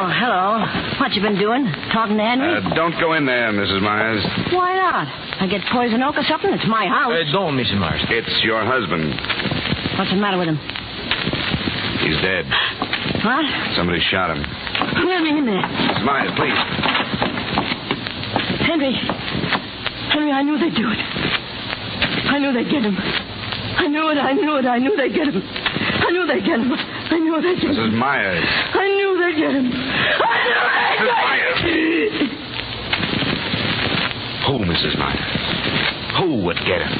Oh, 0.01 0.10
hello. 0.10 0.65
What 0.98 1.13
you 1.13 1.22
been 1.22 1.38
doing? 1.38 1.62
Talking 1.93 2.17
to 2.17 2.25
Henry? 2.25 2.58
Uh, 2.58 2.74
don't 2.74 2.98
go 2.98 3.13
in 3.13 3.29
there, 3.29 3.53
Mrs. 3.53 3.86
Myers. 3.86 4.25
Why 4.50 4.74
not? 4.74 5.05
I 5.38 5.46
get 5.46 5.62
poison 5.70 6.01
oak 6.01 6.17
or 6.17 6.25
something? 6.25 6.50
It's 6.50 6.65
my 6.65 6.89
house. 6.89 7.13
Uh, 7.13 7.22
don't, 7.29 7.53
Mrs. 7.53 7.77
Myers. 7.77 8.01
It's 8.10 8.34
your 8.41 8.65
husband. 8.65 9.13
What's 10.01 10.10
the 10.10 10.17
matter 10.17 10.41
with 10.41 10.50
him? 10.50 10.58
He's 12.01 12.17
dead. 12.17 12.50
What? 13.22 13.46
Somebody 13.77 14.01
shot 14.10 14.34
him. 14.34 14.41
Let 14.41 15.22
me 15.22 15.38
in 15.38 15.46
there. 15.46 15.62
Mrs. 15.62 16.01
Myers, 16.01 16.34
please. 16.34 16.58
Henry. 18.65 18.98
Henry, 20.17 20.31
I 20.34 20.41
knew 20.41 20.58
they'd 20.58 20.74
do 20.74 20.89
it. 20.89 21.01
I 22.25 22.41
knew 22.41 22.50
they'd 22.58 22.74
get 22.74 22.81
him. 22.81 22.98
I 22.98 23.86
knew 23.86 24.10
it, 24.10 24.17
I 24.17 24.34
knew 24.34 24.58
it, 24.58 24.65
I 24.65 24.77
knew 24.81 24.98
they'd 24.98 25.13
get 25.13 25.29
him. 25.29 25.41
I 25.46 26.10
knew 26.10 26.25
they'd 26.25 26.46
get 26.46 26.58
him. 26.60 26.74
I 26.74 27.20
knew 27.20 27.41
they'd 27.41 27.62
get 27.62 27.70
him. 27.70 27.77
Mrs. 27.77 27.93
Myers. 27.93 28.46
I 28.74 28.88
knew 28.88 29.10
they'd 29.22 29.38
get 29.38 29.51
him. 29.53 29.91
I 30.20 30.38
knew 30.44 30.60
they'd 30.75 30.98
get 30.98 31.32
him. 32.22 32.30
Who, 34.48 34.53
Mrs. 34.65 34.98
Myers? 34.98 35.46
Who 36.18 36.44
would 36.44 36.58
get 36.65 36.82
him? 36.82 36.94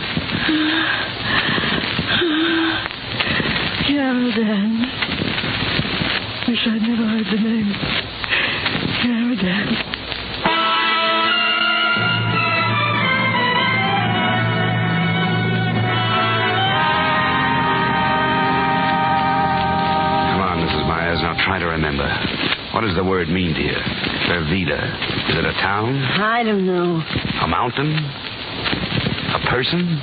Caradan. 3.88 4.72
Wish 6.48 6.68
I'd 6.68 6.82
never 6.82 7.06
heard 7.08 7.26
the 7.26 7.38
name. 7.42 7.74
Caradan. 9.02 9.68
Come 20.32 20.42
on, 20.42 20.58
Mrs. 20.60 20.88
Myers. 20.88 21.20
Now 21.22 21.34
try 21.46 21.60
to 21.60 21.66
remember. 21.66 22.08
What 22.74 22.82
does 22.88 22.96
the 22.96 23.04
word 23.04 23.28
mean 23.28 23.54
to 23.54 23.62
you? 23.62 23.76
Vervida. 24.32 24.80
Is 25.30 25.36
it 25.38 25.46
a 25.46 25.54
town? 25.60 25.96
I 26.00 26.44
don't 26.44 26.66
know. 26.66 27.04
A 27.44 27.48
mountain? 27.48 27.92
A 29.36 29.40
person? 29.52 30.00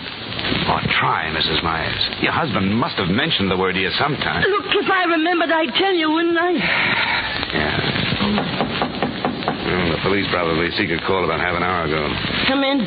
Oh, 0.69 0.81
try, 1.01 1.33
Mrs. 1.33 1.65
Myers. 1.65 2.09
Your 2.21 2.33
husband 2.33 2.69
must 2.77 2.97
have 2.97 3.09
mentioned 3.09 3.51
the 3.51 3.57
word 3.57 3.73
to 3.73 3.81
you 3.81 3.91
sometime. 3.99 4.45
Look, 4.45 4.67
if 4.69 4.91
I 4.91 5.05
remembered, 5.05 5.51
I'd 5.51 5.73
tell 5.81 5.95
you, 5.95 6.11
wouldn't 6.13 6.37
I? 6.37 6.53
Yeah. 7.57 7.77
Well, 9.65 9.89
the 9.97 10.01
police 10.05 10.27
probably 10.31 10.69
seek 10.77 10.91
a 10.93 11.01
call 11.07 11.25
about 11.25 11.41
half 11.41 11.57
an 11.57 11.63
hour 11.63 11.85
ago. 11.89 12.05
Come 12.49 12.65
in. 12.65 12.85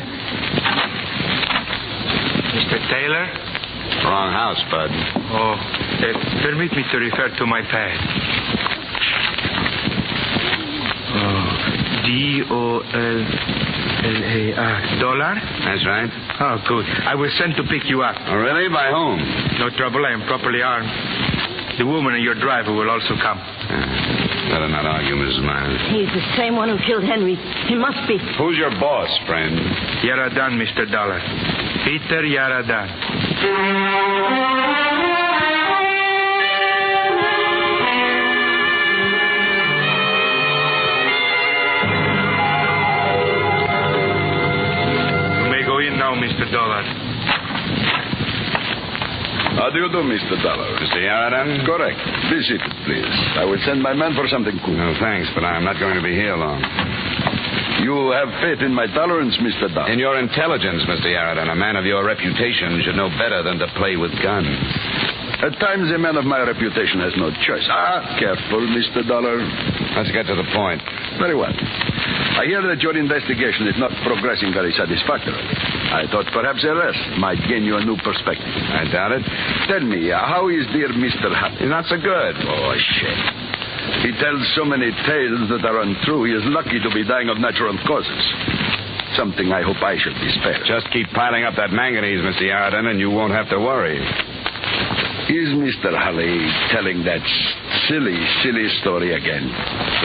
Mr. 2.54 2.78
Taylor? 2.90 3.26
Wrong 4.06 4.30
house, 4.30 4.62
Bud. 4.70 4.90
Oh, 5.30 5.54
uh, 5.54 6.42
permit 6.42 6.70
me 6.72 6.82
to 6.90 6.96
refer 6.98 7.28
to 7.38 7.46
my 7.46 7.62
pad. 11.12 11.22
Oh, 11.22 12.82
D-O-L-L-A-R. 13.52 14.76
Dollar? 15.00 15.34
That's 15.64 15.84
right. 15.86 16.10
Oh, 16.40 16.56
good. 16.68 16.86
I 17.06 17.14
was 17.14 17.30
sent 17.38 17.56
to 17.56 17.64
pick 17.64 17.84
you 17.88 18.02
up. 18.02 18.16
Oh, 18.26 18.36
really? 18.36 18.68
By 18.68 18.90
whom? 18.90 19.18
No 19.58 19.70
trouble, 19.76 20.04
I 20.06 20.12
am 20.12 20.22
properly 20.26 20.62
armed. 20.62 20.90
The 21.78 21.86
woman 21.86 22.14
and 22.14 22.22
your 22.24 22.34
driver 22.34 22.72
will 22.72 22.90
also 22.90 23.14
come. 23.22 23.38
Uh, 23.40 24.52
better 24.52 24.68
not 24.68 24.84
argue, 24.84 25.16
Mrs. 25.16 25.40
Myers. 25.42 25.80
He's 25.88 26.12
the 26.12 26.36
same 26.36 26.54
one 26.56 26.68
who 26.68 26.76
killed 26.84 27.04
Henry. 27.04 27.36
He 27.68 27.74
must 27.74 28.06
be. 28.06 28.18
Who's 28.36 28.58
your 28.58 28.70
boss, 28.78 29.08
friend? 29.26 29.56
Yaradan, 30.04 30.60
Mr. 30.60 30.84
Dollar. 30.90 31.20
Peter 31.84 32.22
Yaradan. 32.28 32.88
In 46.52 46.60
now, 46.60 46.68
Mr. 46.68 46.82
Dollar. 46.82 46.82
How 49.52 49.70
do 49.70 49.78
you 49.78 49.88
do, 49.88 50.00
Mr. 50.04 50.42
Dollar? 50.42 50.68
Mr. 50.80 50.98
Yaradan? 51.00 51.64
Correct. 51.64 51.98
Be 52.30 52.40
seated, 52.42 52.72
please. 52.84 53.14
I 53.36 53.44
will 53.44 53.60
send 53.64 53.82
my 53.82 53.92
man 53.92 54.14
for 54.14 54.26
something 54.28 54.58
cool. 54.64 54.76
No, 54.76 54.94
thanks, 55.00 55.28
but 55.34 55.44
I'm 55.44 55.64
not 55.64 55.78
going 55.78 55.94
to 55.96 56.02
be 56.02 56.14
here 56.14 56.36
long. 56.36 56.60
You 57.84 58.14
have 58.14 58.30
faith 58.40 58.62
in 58.62 58.72
my 58.72 58.86
tolerance, 58.86 59.36
Mr. 59.42 59.72
Dollar. 59.74 59.90
In 59.92 59.98
your 59.98 60.18
intelligence, 60.18 60.82
Mr. 60.88 61.06
Yaradan, 61.06 61.50
a 61.50 61.54
man 61.54 61.76
of 61.76 61.84
your 61.84 62.04
reputation 62.04 62.80
should 62.84 62.96
know 62.96 63.10
better 63.18 63.42
than 63.42 63.58
to 63.58 63.66
play 63.76 63.96
with 63.96 64.12
guns. 64.22 64.48
At 65.42 65.58
times, 65.58 65.90
a 65.90 65.98
man 65.98 66.16
of 66.16 66.24
my 66.24 66.38
reputation 66.46 67.00
has 67.00 67.12
no 67.16 67.30
choice. 67.42 67.66
Ah, 67.68 68.16
careful, 68.18 68.62
Mr. 68.70 69.02
Dollar. 69.06 69.42
Let's 69.96 70.12
get 70.12 70.26
to 70.30 70.36
the 70.38 70.46
point. 70.54 70.80
Very 71.18 71.34
well. 71.34 71.52
I 72.32 72.48
hear 72.48 72.64
that 72.64 72.80
your 72.80 72.96
investigation 72.96 73.68
is 73.68 73.76
not 73.76 73.92
progressing 74.08 74.56
very 74.56 74.72
satisfactorily. 74.72 75.44
I 75.92 76.08
thought 76.08 76.24
perhaps 76.32 76.64
arrest 76.64 77.20
might 77.20 77.36
gain 77.44 77.62
you 77.62 77.76
a 77.76 77.84
new 77.84 77.96
perspective. 78.00 78.48
I 78.48 78.88
doubt 78.88 79.12
it. 79.12 79.24
Tell 79.68 79.84
me, 79.84 80.08
uh, 80.08 80.16
how 80.16 80.48
is 80.48 80.64
dear 80.72 80.88
Mr. 80.88 81.28
Hatt? 81.28 81.60
Not 81.68 81.84
so 81.92 82.00
good. 82.00 82.34
Oh, 82.48 82.72
shame. 82.96 83.52
He 84.08 84.10
tells 84.16 84.40
so 84.56 84.64
many 84.64 84.88
tales 85.04 85.52
that 85.52 85.62
are 85.68 85.84
untrue. 85.84 86.24
He 86.24 86.32
is 86.32 86.42
lucky 86.48 86.80
to 86.80 86.90
be 86.96 87.04
dying 87.04 87.28
of 87.28 87.36
natural 87.36 87.76
causes. 87.84 88.24
Something 89.14 89.52
I 89.52 89.60
hope 89.60 89.84
I 89.84 90.00
should 90.00 90.16
be 90.16 90.32
spared. 90.40 90.64
Just 90.64 90.88
keep 90.90 91.12
piling 91.12 91.44
up 91.44 91.54
that 91.60 91.70
manganese, 91.70 92.24
Mr. 92.24 92.48
Yaradan, 92.48 92.88
and 92.88 92.98
you 92.98 93.10
won't 93.10 93.36
have 93.36 93.50
to 93.50 93.60
worry. 93.60 94.00
Is 95.28 95.48
Mr. 95.54 95.92
Halley 95.92 96.40
telling 96.72 97.04
that 97.04 97.22
silly, 97.92 98.16
silly 98.40 98.64
story 98.80 99.12
again. 99.12 99.44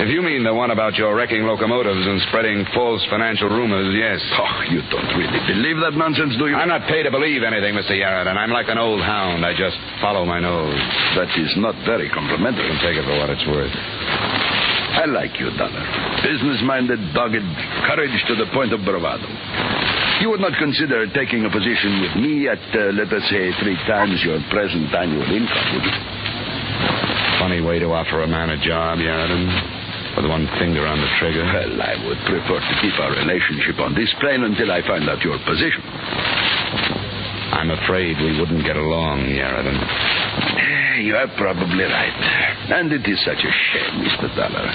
If 0.03 0.12
you 0.12 0.20
mean 0.20 0.44
the 0.44 0.51
one 0.51 0.75
about 0.75 1.00
your 1.00 1.15
wrecking 1.15 1.48
locomotives 1.48 2.03
and 2.03 2.20
spreading 2.27 2.67
false 2.75 3.00
financial 3.08 3.48
rumors, 3.48 3.96
yes. 3.96 4.20
Oh, 4.36 4.60
you 4.67 4.84
don't 4.91 5.08
really 5.15 5.39
believe 5.48 5.79
that 5.79 5.96
nonsense, 5.96 6.36
do 6.36 6.51
you? 6.51 6.56
I'm 6.60 6.67
not 6.67 6.84
paid 6.91 7.08
to 7.08 7.12
believe 7.15 7.48
anything, 7.48 7.79
Mr. 7.79 7.96
Yarrett, 7.96 8.27
and 8.27 8.36
I'm 8.36 8.51
like 8.51 8.67
an 8.67 8.77
old 8.77 9.00
hound. 9.00 9.48
I 9.48 9.56
just 9.56 9.79
follow 10.03 10.27
my 10.27 10.44
nose. 10.44 10.75
That 11.15 11.32
is 11.39 11.56
not 11.63 11.79
very 11.88 12.12
complimentary. 12.12 12.67
Take 12.84 13.00
it 13.00 13.08
for 13.08 13.15
what 13.24 13.32
it's 13.32 13.48
worth. 13.48 13.72
I 13.72 15.08
like 15.08 15.39
you, 15.39 15.48
Dollar. 15.56 15.88
Business 16.27 16.60
minded, 16.67 17.00
dogged, 17.15 17.48
courage 17.88 18.20
to 18.27 18.36
the 18.36 18.51
point 18.51 18.75
of 18.75 18.84
bravado. 18.84 19.32
You 20.20 20.27
would 20.36 20.44
not 20.44 20.60
consider 20.60 21.08
taking 21.15 21.46
a 21.48 21.51
position 21.53 22.03
with 22.03 22.13
me 22.20 22.51
at, 22.51 22.60
uh, 22.75 22.91
let 23.00 23.08
us 23.15 23.24
say, 23.32 23.56
three 23.63 23.79
times 23.88 24.20
your 24.27 24.44
present 24.51 24.91
annual 24.91 25.24
income, 25.32 25.67
would 25.72 25.88
you? 25.88 26.16
Funny 27.39 27.62
way 27.62 27.79
to 27.79 27.94
offer 27.94 28.24
a 28.24 28.27
man 28.27 28.50
a 28.50 28.58
job, 28.58 28.98
Yarriton. 28.98 29.46
With 30.17 30.25
one 30.25 30.50
finger 30.58 30.88
on 30.88 30.98
the 30.98 31.08
trigger. 31.22 31.46
Well, 31.46 31.82
I 31.82 31.94
would 32.01 32.17
prefer 32.25 32.58
to 32.58 32.74
keep 32.82 32.98
our 32.98 33.13
relationship 33.13 33.77
on 33.77 33.94
this 33.94 34.10
plane 34.20 34.41
until 34.41 34.72
I 34.72 34.82
find 34.82 35.08
out 35.08 35.22
your 35.22 35.38
position. 35.46 35.86
I'm 37.53 37.70
afraid 37.70 38.17
we 38.17 38.39
wouldn't 38.39 38.65
get 38.65 38.75
along, 38.75 39.29
Yarriton. 39.29 39.77
Eh, 39.77 41.01
you 41.06 41.15
are 41.15 41.29
probably 41.38 41.86
right. 41.86 42.17
And 42.74 42.91
it 42.91 43.06
is 43.06 43.22
such 43.24 43.38
a 43.38 43.53
shame, 43.70 44.01
Mr. 44.01 44.34
Dollar. 44.36 44.65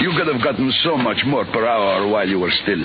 You 0.00 0.14
could 0.16 0.28
have 0.32 0.42
gotten 0.42 0.70
so 0.84 0.96
much 0.96 1.18
more 1.26 1.44
per 1.44 1.66
hour 1.66 2.06
while 2.06 2.28
you 2.28 2.38
were 2.38 2.52
still 2.62 2.84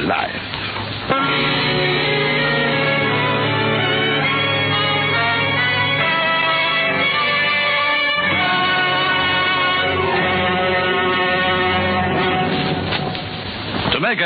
alive. 0.00 2.09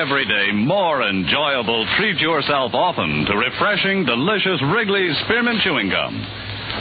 Every 0.04 0.26
day 0.26 0.52
more 0.52 1.00
enjoyable, 1.00 1.86
treat 1.96 2.20
yourself 2.20 2.74
often 2.74 3.24
to 3.24 3.36
refreshing, 3.36 4.04
delicious 4.04 4.60
Wrigley's 4.68 5.16
Spearmint 5.24 5.62
Chewing 5.62 5.88
Gum. 5.88 6.12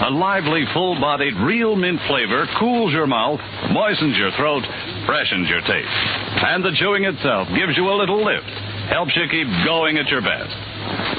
A 0.03 0.12
lively, 0.12 0.65
full 0.74 1.00
bodied, 1.00 1.34
real 1.39 1.77
mint 1.77 2.01
flavor 2.08 2.46
cools 2.60 2.92
your 2.92 3.08
mouth, 3.08 3.39
moistens 3.72 4.18
your 4.18 4.32
throat, 4.36 4.63
freshens 5.06 5.48
your 5.48 5.62
taste. 5.62 6.00
And 6.44 6.65
the 6.65 6.75
chewing 6.75 7.06
itself 7.06 7.48
gives 7.56 7.77
you 7.77 7.88
a 7.88 7.96
little 7.96 8.20
lift, 8.20 8.50
helps 8.92 9.15
you 9.15 9.24
keep 9.32 9.48
going 9.63 9.96
at 9.98 10.12
your 10.12 10.22
best. 10.22 10.51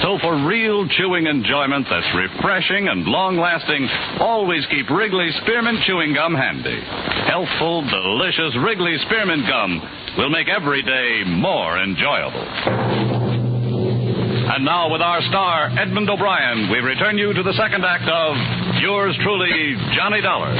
So, 0.05 0.19
for 0.21 0.45
real 0.45 0.87
chewing 1.01 1.25
enjoyment 1.27 1.87
that's 1.89 2.11
refreshing 2.13 2.89
and 2.89 3.07
long 3.09 3.39
lasting, 3.39 3.89
always 4.21 4.67
keep 4.69 4.91
Wrigley's 4.91 5.35
Spearmint 5.41 5.81
Chewing 5.87 6.13
Gum 6.13 6.35
handy. 6.35 6.85
Healthful, 7.33 7.89
delicious 7.89 8.53
Wrigley's 8.61 9.01
Spearmint 9.09 9.49
Gum 9.49 10.04
will 10.17 10.31
make 10.31 10.49
every 10.49 10.83
day 10.83 11.23
more 11.27 11.79
enjoyable. 11.79 12.47
And 14.47 14.65
now, 14.65 14.93
with 14.93 15.01
our 15.01 15.21
star, 15.23 15.71
Edmond 15.79 16.09
O'Brien, 16.09 16.71
we 16.71 16.79
return 16.79 17.19
you 17.19 17.33
to 17.33 17.43
the 17.43 17.55
second 17.55 17.85
act 17.85 18.05
of 18.05 18.37
yours 18.81 19.17
truly, 19.23 19.75
Johnny 19.97 20.21
Dollar. 20.21 20.55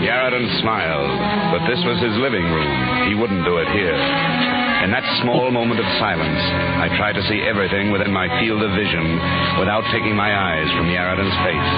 Yarriton 0.00 0.60
smiled, 0.60 1.10
but 1.52 1.66
this 1.68 1.82
was 1.84 2.00
his 2.00 2.16
living 2.22 2.44
room. 2.44 3.08
He 3.08 3.14
wouldn't 3.14 3.44
do 3.44 3.58
it 3.58 3.68
here. 3.68 4.37
In 4.84 4.94
that 4.94 5.02
small 5.22 5.50
moment 5.50 5.80
of 5.82 5.88
silence, 5.98 6.38
I 6.78 6.86
tried 6.96 7.18
to 7.18 7.24
see 7.26 7.42
everything 7.42 7.90
within 7.90 8.14
my 8.14 8.30
field 8.38 8.62
of 8.62 8.70
vision 8.78 9.18
without 9.58 9.82
taking 9.90 10.14
my 10.14 10.30
eyes 10.30 10.70
from 10.78 10.86
Yarriton's 10.86 11.34
face. 11.42 11.72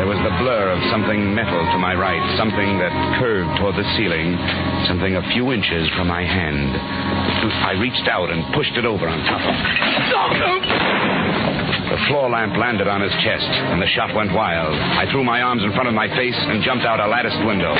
There 0.00 0.08
was 0.08 0.20
the 0.24 0.32
blur 0.40 0.72
of 0.72 0.80
something 0.88 1.34
metal 1.36 1.60
to 1.72 1.78
my 1.78 1.92
right, 1.92 2.20
something 2.36 2.80
that 2.80 2.92
curved 3.20 3.60
toward 3.60 3.76
the 3.76 3.84
ceiling, 3.96 4.32
something 4.88 5.16
a 5.16 5.24
few 5.36 5.52
inches 5.52 5.88
from 5.92 6.08
my 6.08 6.24
hand. 6.24 6.72
I 7.64 7.76
reached 7.80 8.08
out 8.08 8.32
and 8.32 8.44
pushed 8.54 8.76
it 8.76 8.84
over 8.84 9.08
on 9.08 9.18
top 9.24 9.40
of 9.40 9.52
him. 9.52 9.66
The 11.90 12.00
floor 12.08 12.28
lamp 12.28 12.56
landed 12.56 12.88
on 12.88 13.00
his 13.00 13.12
chest, 13.24 13.48
and 13.72 13.80
the 13.80 13.88
shot 13.92 14.14
went 14.14 14.32
wild. 14.32 14.74
I 14.74 15.10
threw 15.10 15.24
my 15.24 15.42
arms 15.42 15.62
in 15.62 15.72
front 15.72 15.88
of 15.88 15.94
my 15.94 16.08
face 16.16 16.36
and 16.36 16.62
jumped 16.62 16.84
out 16.84 17.00
a 17.00 17.06
latticed 17.06 17.44
window. 17.44 17.76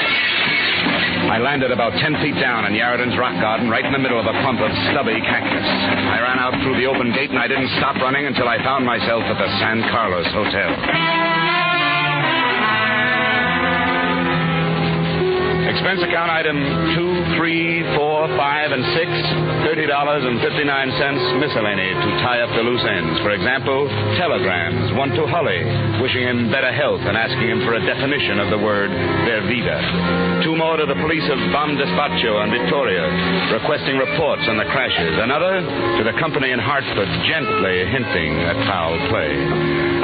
I 1.26 1.38
landed 1.38 1.70
about 1.70 1.92
ten 1.98 2.14
feet 2.22 2.38
down 2.38 2.64
in 2.66 2.72
Yarriton's 2.74 3.18
rock 3.18 3.34
garden, 3.40 3.68
right 3.68 3.84
in 3.84 3.92
the 3.92 3.98
middle 3.98 4.20
of 4.20 4.26
a 4.26 4.34
clump 4.42 4.60
of 4.60 4.70
stubby 4.90 5.18
cactus. 5.20 5.66
I 5.66 6.22
ran 6.22 6.38
out 6.38 6.54
through 6.62 6.78
the 6.78 6.86
open 6.86 7.12
gate, 7.12 7.30
and 7.30 7.38
I 7.38 7.48
didn't 7.48 7.70
stop 7.78 7.96
running 7.96 8.26
until 8.26 8.48
I 8.48 8.62
found 8.62 8.86
myself 8.86 9.22
at 9.26 9.36
the 9.36 9.50
San 9.58 9.82
Carlos 9.90 10.26
Hotel. 10.32 11.35
Expense 15.76 16.00
account 16.08 16.32
item 16.32 16.56
two, 16.96 17.36
three, 17.36 17.84
four, 17.92 18.24
five, 18.32 18.72
and 18.72 18.80
six, 18.96 19.12
thirty 19.68 19.84
dollars 19.84 20.24
and 20.24 20.40
fifty-nine 20.40 20.88
cents 20.96 21.20
miscellany 21.36 21.92
to 21.92 22.10
tie 22.24 22.40
up 22.40 22.48
the 22.56 22.64
loose 22.64 22.80
ends. 22.80 23.20
For 23.20 23.36
example, 23.36 23.84
telegrams, 24.16 24.96
one 24.96 25.12
to 25.12 25.28
Holly, 25.28 25.60
wishing 26.00 26.24
him 26.24 26.48
better 26.48 26.72
health 26.72 27.04
and 27.04 27.12
asking 27.12 27.52
him 27.52 27.60
for 27.68 27.76
a 27.76 27.82
definition 27.84 28.40
of 28.40 28.48
the 28.48 28.56
word 28.56 28.88
Vervida. 28.88 30.48
Two 30.48 30.56
more 30.56 30.80
to 30.80 30.88
the 30.88 30.96
police 30.96 31.28
of 31.28 31.36
Bom 31.52 31.76
Despacho 31.76 32.40
and 32.40 32.56
Victoria, 32.56 33.04
requesting 33.52 34.00
reports 34.00 34.48
on 34.48 34.56
the 34.56 34.64
crashes. 34.72 35.12
Another 35.20 35.60
to 35.60 36.02
the 36.08 36.16
company 36.16 36.56
in 36.56 36.58
Hartford, 36.58 37.12
gently 37.28 37.84
hinting 37.92 38.32
at 38.48 38.56
foul 38.64 38.96
play. 39.12 39.36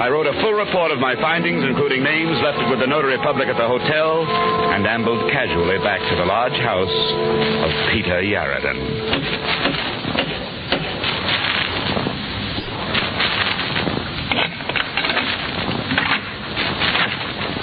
I 0.04 0.12
wrote 0.12 0.28
a 0.28 0.36
full 0.44 0.52
report 0.52 0.92
of 0.92 1.00
my 1.00 1.16
findings, 1.16 1.64
including 1.64 2.04
names 2.04 2.36
left 2.44 2.60
it 2.60 2.68
with 2.68 2.84
the 2.84 2.90
notary 2.90 3.16
public 3.24 3.48
at 3.48 3.56
the 3.56 3.64
hotel, 3.64 4.28
and 4.76 4.84
ambled 4.84 5.30
casually 5.32 5.61
back 5.82 6.00
to 6.10 6.16
the 6.16 6.24
large 6.24 6.52
house 6.52 6.88
of 6.88 7.70
Peter 7.92 8.20
Yarriton. 8.22 8.78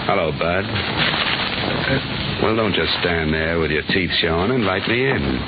Hello, 0.07 0.31
Bud. 0.31 0.65
Well, 2.41 2.55
don't 2.55 2.73
just 2.73 2.91
stand 2.99 3.33
there 3.33 3.59
with 3.59 3.71
your 3.71 3.83
teeth 3.89 4.11
showing. 4.21 4.51
Invite 4.51 4.87
me 4.87 5.09
in. 5.09 5.39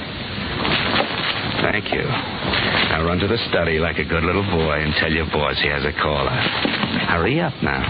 Thank 1.62 1.94
you. 1.94 2.04
Now 2.04 3.04
run 3.06 3.20
to 3.20 3.28
the 3.28 3.38
study 3.50 3.80
like 3.80 3.98
a 3.98 4.06
good 4.06 4.24
little 4.24 4.44
boy 4.44 4.82
and 4.82 4.94
tell 5.00 5.12
your 5.12 5.26
boss 5.28 5.60
he 5.62 5.70
has 5.70 5.84
a 5.86 5.94
caller. 5.94 6.81
Hurry 6.92 7.40
up 7.40 7.54
now. 7.62 7.82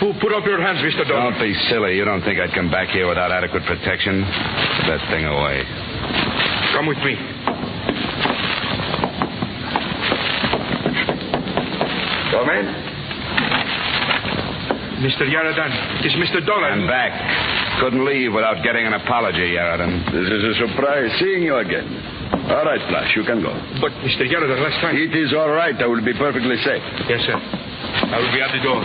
Put, 0.00 0.20
put 0.20 0.32
up 0.32 0.44
your 0.46 0.60
hands, 0.60 0.78
Mr. 0.80 1.06
Dollar. 1.06 1.30
Don't 1.30 1.40
be 1.40 1.54
silly. 1.68 1.96
You 1.96 2.04
don't 2.04 2.22
think 2.22 2.38
I'd 2.38 2.54
come 2.54 2.70
back 2.70 2.88
here 2.88 3.08
without 3.08 3.30
adequate 3.32 3.64
protection? 3.64 4.22
Put 4.22 4.86
that 4.86 5.02
thing 5.10 5.24
away. 5.24 5.62
Come 6.74 6.86
with 6.86 6.98
me. 6.98 7.14
Come 12.32 12.48
in. 12.48 12.66
Mr. 15.02 15.26
Yarridan, 15.26 16.06
it's 16.06 16.14
Mr. 16.14 16.44
Dollar. 16.46 16.70
I'm 16.70 16.86
back. 16.86 17.10
Couldn't 17.80 18.06
leave 18.06 18.32
without 18.32 18.62
getting 18.62 18.86
an 18.86 18.94
apology, 18.94 19.58
Yarridan. 19.58 20.06
This 20.12 20.30
is 20.30 20.42
a 20.44 20.54
surprise 20.66 21.10
seeing 21.18 21.42
you 21.42 21.56
again. 21.56 21.86
All 22.50 22.64
right, 22.64 22.80
Flash, 22.88 23.10
you 23.16 23.24
can 23.24 23.42
go. 23.42 23.52
But, 23.80 23.90
Mr. 24.06 24.22
Yarridan, 24.30 24.62
last 24.62 24.80
time. 24.80 24.96
It 24.96 25.14
is 25.14 25.34
all 25.34 25.50
right. 25.50 25.74
I 25.74 25.86
will 25.86 26.04
be 26.04 26.14
perfectly 26.14 26.56
safe. 26.62 26.82
Yes, 27.08 27.20
sir. 27.26 27.61
I 28.12 28.16
will 28.20 28.32
be 28.32 28.40
at 28.44 28.52
the 28.52 28.62
door. 28.62 28.82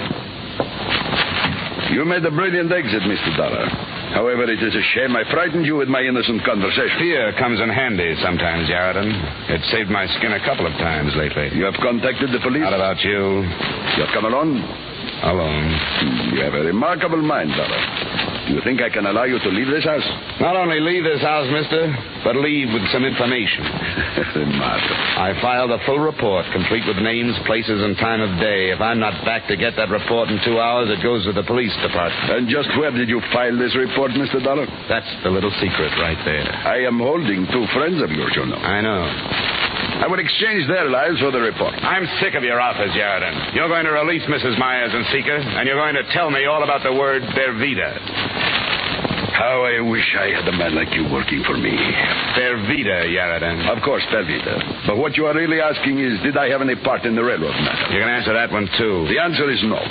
You 1.91 2.03
made 2.05 2.23
a 2.25 2.31
brilliant 2.31 2.71
exit, 2.71 3.01
Mr. 3.03 3.35
Dollar. 3.37 3.67
However, 4.15 4.43
it 4.49 4.61
is 4.63 4.73
a 4.75 4.81
shame 4.95 5.15
I 5.15 5.23
frightened 5.31 5.65
you 5.65 5.75
with 5.75 5.87
my 5.89 6.01
innocent 6.01 6.43
conversation. 6.43 6.97
Fear 6.99 7.33
comes 7.39 7.59
in 7.59 7.69
handy 7.69 8.15
sometimes, 8.23 8.67
Yarridan. 8.69 9.11
It 9.51 9.61
saved 9.71 9.89
my 9.89 10.07
skin 10.17 10.31
a 10.33 10.39
couple 10.43 10.65
of 10.65 10.73
times 10.79 11.11
lately. 11.15 11.51
You 11.57 11.65
have 11.65 11.75
contacted 11.75 12.31
the 12.31 12.39
police? 12.39 12.63
How 12.63 12.75
about 12.75 12.99
you? 13.03 13.43
You 13.43 14.01
have 14.03 14.13
come 14.13 14.25
alone? 14.25 14.63
Alone. 15.23 15.67
Hmm, 15.99 16.35
You 16.35 16.41
have 16.43 16.53
a 16.55 16.63
remarkable 16.63 17.21
mind, 17.21 17.51
Dollar. 17.51 18.36
Do 18.47 18.55
you 18.55 18.63
think 18.63 18.79
I 18.79 18.87
can 18.87 19.05
allow 19.05 19.27
you 19.27 19.39
to 19.43 19.49
leave 19.51 19.67
this 19.67 19.83
house? 19.83 20.07
Not 20.39 20.55
only 20.55 20.79
leave 20.79 21.03
this 21.03 21.19
house, 21.19 21.51
mister, 21.51 21.91
but 22.23 22.39
leave 22.39 22.71
with 22.71 22.87
some 22.95 23.03
information. 23.03 23.59
I 25.19 25.35
filed 25.43 25.71
a 25.71 25.83
full 25.83 25.99
report, 25.99 26.45
complete 26.55 26.87
with 26.87 26.95
names, 27.03 27.35
places, 27.45 27.83
and 27.83 27.97
time 27.99 28.23
of 28.23 28.39
day. 28.39 28.71
If 28.71 28.79
I'm 28.79 29.03
not 29.03 29.19
back 29.27 29.47
to 29.51 29.57
get 29.59 29.75
that 29.75 29.89
report 29.91 30.29
in 30.31 30.39
two 30.47 30.59
hours, 30.63 30.87
it 30.87 31.03
goes 31.03 31.25
to 31.27 31.33
the 31.35 31.43
police 31.43 31.75
department. 31.83 32.39
And 32.39 32.47
just 32.47 32.71
where 32.79 32.91
did 32.91 33.09
you 33.09 33.19
file 33.35 33.57
this 33.59 33.75
report, 33.75 34.11
Mr. 34.15 34.39
Dollar? 34.39 34.65
That's 34.87 35.11
the 35.27 35.29
little 35.29 35.51
secret 35.59 35.91
right 35.99 36.19
there. 36.23 36.47
I 36.47 36.87
am 36.87 36.99
holding 37.03 37.47
two 37.51 37.67
friends 37.75 37.99
of 38.01 38.11
yours, 38.15 38.31
you 38.31 38.45
know. 38.47 38.63
I 38.63 38.79
know. 38.79 39.66
I 39.97 40.07
would 40.07 40.19
exchange 40.19 40.67
their 40.67 40.89
lives 40.89 41.19
for 41.19 41.31
the 41.31 41.39
report. 41.39 41.73
I'm 41.81 42.05
sick 42.21 42.35
of 42.35 42.43
your 42.43 42.61
offers, 42.61 42.91
Yarridan. 42.91 43.55
You're 43.55 43.67
going 43.67 43.85
to 43.85 43.91
release 43.91 44.23
Mrs. 44.23 44.57
Myers 44.57 44.91
and 44.93 45.05
Seeker, 45.11 45.35
and 45.35 45.67
you're 45.67 45.79
going 45.79 45.95
to 45.95 46.05
tell 46.13 46.29
me 46.29 46.45
all 46.45 46.63
about 46.63 46.83
the 46.83 46.93
word 46.93 47.23
Bervida. 47.33 47.97
How 49.37 49.65
I 49.65 49.81
wish 49.81 50.05
I 50.17 50.33
had 50.33 50.47
a 50.47 50.55
man 50.57 50.73
like 50.73 50.93
you 50.93 51.05
working 51.13 51.43
for 51.45 51.57
me. 51.57 51.73
Pervita, 52.33 53.05
Yaradan. 53.05 53.69
Of 53.69 53.83
course, 53.83 54.03
Pervita. 54.09 54.87
But 54.87 54.97
what 54.97 55.17
you 55.17 55.25
are 55.25 55.33
really 55.35 55.61
asking 55.61 55.99
is, 55.99 56.21
did 56.23 56.37
I 56.37 56.49
have 56.49 56.61
any 56.61 56.75
part 56.75 57.05
in 57.05 57.15
the 57.15 57.23
railroad 57.23 57.53
matter? 57.53 57.93
You 57.93 58.01
can 58.01 58.09
answer 58.09 58.33
that 58.33 58.51
one, 58.51 58.67
too. 58.77 59.05
The 59.09 59.19
answer 59.21 59.49
is 59.51 59.61
no. 59.63 59.81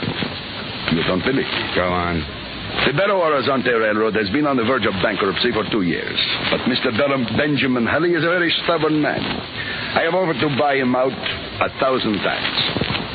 You 0.91 1.03
don't 1.07 1.23
believe 1.23 1.47
me. 1.47 1.75
Go 1.75 1.87
on. 1.87 2.46
The 2.85 2.93
Belo 2.93 3.19
Horizonte 3.19 3.73
Railroad 3.73 4.15
has 4.15 4.29
been 4.31 4.47
on 4.47 4.57
the 4.57 4.65
verge 4.65 4.87
of 4.87 4.95
bankruptcy 5.03 5.51
for 5.51 5.65
two 5.73 5.83
years. 5.83 6.19
But 6.51 6.61
Mr. 6.69 6.93
Benjamin 7.37 7.87
Halley 7.87 8.13
is 8.13 8.23
a 8.23 8.29
very 8.29 8.53
stubborn 8.63 9.03
man. 9.03 9.19
I 9.19 10.03
have 10.05 10.15
offered 10.15 10.39
to 10.39 10.51
buy 10.59 10.77
him 10.77 10.95
out 10.95 11.11
a 11.11 11.69
thousand 11.81 12.21
times. 12.23 12.57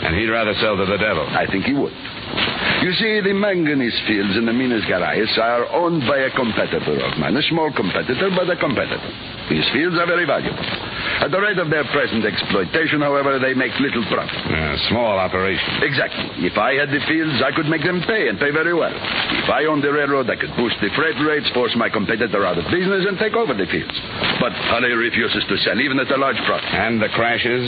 And 0.03 0.17
he'd 0.17 0.27
rather 0.27 0.53
sell 0.59 0.75
to 0.75 0.85
the 0.85 0.97
devil. 0.97 1.23
I 1.29 1.45
think 1.45 1.65
he 1.65 1.73
would. 1.73 1.93
You 2.81 2.93
see, 2.97 3.21
the 3.21 3.33
manganese 3.37 3.93
fields 4.09 4.33
in 4.33 4.49
the 4.49 4.53
Minas 4.53 4.81
Gerais 4.89 5.37
are 5.37 5.69
owned 5.69 6.01
by 6.09 6.17
a 6.25 6.31
competitor 6.33 6.97
of 6.97 7.13
mine. 7.21 7.37
A 7.37 7.45
small 7.45 7.69
competitor, 7.69 8.33
but 8.33 8.49
a 8.49 8.57
competitor. 8.57 9.05
These 9.53 9.69
fields 9.69 10.01
are 10.01 10.09
very 10.09 10.25
valuable. 10.25 10.65
At 11.21 11.29
the 11.29 11.37
rate 11.37 11.61
of 11.61 11.69
their 11.69 11.85
present 11.93 12.25
exploitation, 12.25 13.05
however, 13.05 13.37
they 13.37 13.53
make 13.53 13.77
little 13.77 14.01
profit. 14.09 14.33
Uh, 14.33 14.73
small 14.89 15.13
operation. 15.21 15.85
Exactly. 15.85 16.49
If 16.49 16.57
I 16.57 16.73
had 16.73 16.89
the 16.89 17.05
fields, 17.05 17.37
I 17.45 17.53
could 17.53 17.69
make 17.69 17.85
them 17.85 18.01
pay 18.09 18.33
and 18.33 18.41
pay 18.41 18.49
very 18.49 18.73
well. 18.73 18.89
If 18.89 19.45
I 19.45 19.69
owned 19.69 19.85
the 19.85 19.93
railroad, 19.93 20.33
I 20.33 20.39
could 20.41 20.55
boost 20.57 20.81
the 20.81 20.89
freight 20.97 21.21
rates, 21.21 21.53
force 21.53 21.77
my 21.77 21.89
competitor 21.89 22.41
out 22.49 22.57
of 22.57 22.65
business, 22.73 23.05
and 23.05 23.21
take 23.21 23.37
over 23.37 23.53
the 23.53 23.69
fields. 23.69 23.93
But 24.41 24.57
Halley 24.73 24.97
refuses 24.97 25.45
to 25.45 25.55
sell, 25.61 25.77
even 25.77 26.01
at 26.01 26.09
a 26.09 26.17
large 26.17 26.41
profit. 26.49 26.65
And 26.73 26.97
the 26.97 27.13
crashes? 27.13 27.61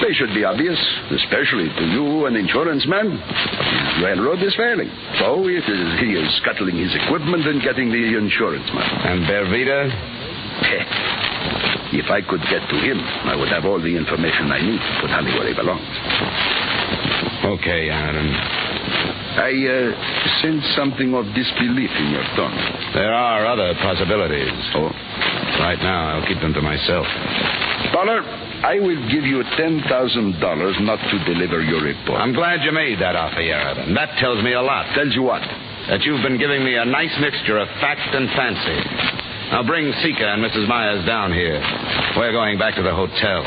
They 0.00 0.16
should 0.16 0.32
be 0.32 0.48
obvious, 0.48 0.80
especially 1.12 1.68
to 1.68 1.84
you, 1.92 2.24
an 2.24 2.36
insurance 2.40 2.88
man. 2.88 3.20
Railroad 4.00 4.40
is 4.40 4.53
failing. 4.56 4.90
So 5.18 5.46
it 5.46 5.66
is, 5.66 5.88
he 6.00 6.14
is 6.16 6.26
scuttling 6.42 6.76
his 6.76 6.94
equipment 6.94 7.46
and 7.46 7.62
getting 7.62 7.90
the 7.90 8.18
insurance 8.18 8.66
money. 8.72 8.94
And 9.06 9.22
Bervita? 9.26 9.90
If 11.94 12.10
I 12.10 12.20
could 12.22 12.42
get 12.50 12.66
to 12.66 12.76
him, 12.82 12.98
I 12.98 13.36
would 13.36 13.48
have 13.48 13.64
all 13.64 13.78
the 13.78 13.94
information 13.94 14.50
I 14.50 14.60
need 14.60 14.80
to 14.80 14.92
put 15.00 15.10
Halley 15.10 15.30
where 15.38 15.46
he 15.46 15.54
belongs. 15.54 15.86
Okay, 17.58 17.90
Aaron. 17.90 18.30
I 19.34 19.50
uh, 19.50 19.90
sense 20.42 20.62
something 20.74 21.14
of 21.14 21.26
disbelief 21.34 21.90
in 21.90 22.10
your 22.14 22.26
tone. 22.34 22.54
There 22.94 23.12
are 23.12 23.46
other 23.46 23.74
possibilities. 23.82 24.54
Oh? 24.74 24.90
Right 25.58 25.78
now, 25.82 26.18
I'll 26.18 26.26
keep 26.26 26.40
them 26.40 26.54
to 26.54 26.62
myself. 26.62 27.06
Dollar, 27.92 28.22
I 28.64 28.80
will 28.80 28.96
give 29.12 29.28
you 29.28 29.44
$10,000 29.60 29.84
not 29.84 30.96
to 30.96 31.16
deliver 31.28 31.60
your 31.60 31.84
report. 31.84 32.16
I'm 32.16 32.32
glad 32.32 32.64
you 32.64 32.72
made 32.72 32.98
that 32.98 33.14
offer, 33.14 33.44
Yaradan. 33.44 33.94
That 33.94 34.16
tells 34.16 34.42
me 34.42 34.54
a 34.54 34.62
lot. 34.62 34.88
Tells 34.96 35.14
you 35.14 35.20
what? 35.22 35.42
That 35.92 36.00
you've 36.00 36.22
been 36.22 36.38
giving 36.38 36.64
me 36.64 36.74
a 36.76 36.84
nice 36.86 37.12
mixture 37.20 37.58
of 37.58 37.68
fact 37.84 38.08
and 38.16 38.24
fancy. 38.32 38.80
Now 39.52 39.68
bring 39.68 39.92
Sika 40.00 40.24
and 40.24 40.40
Mrs. 40.40 40.66
Myers 40.66 41.04
down 41.04 41.30
here. 41.30 41.60
We're 42.16 42.32
going 42.32 42.56
back 42.56 42.74
to 42.76 42.82
the 42.82 42.94
hotel. 42.94 43.44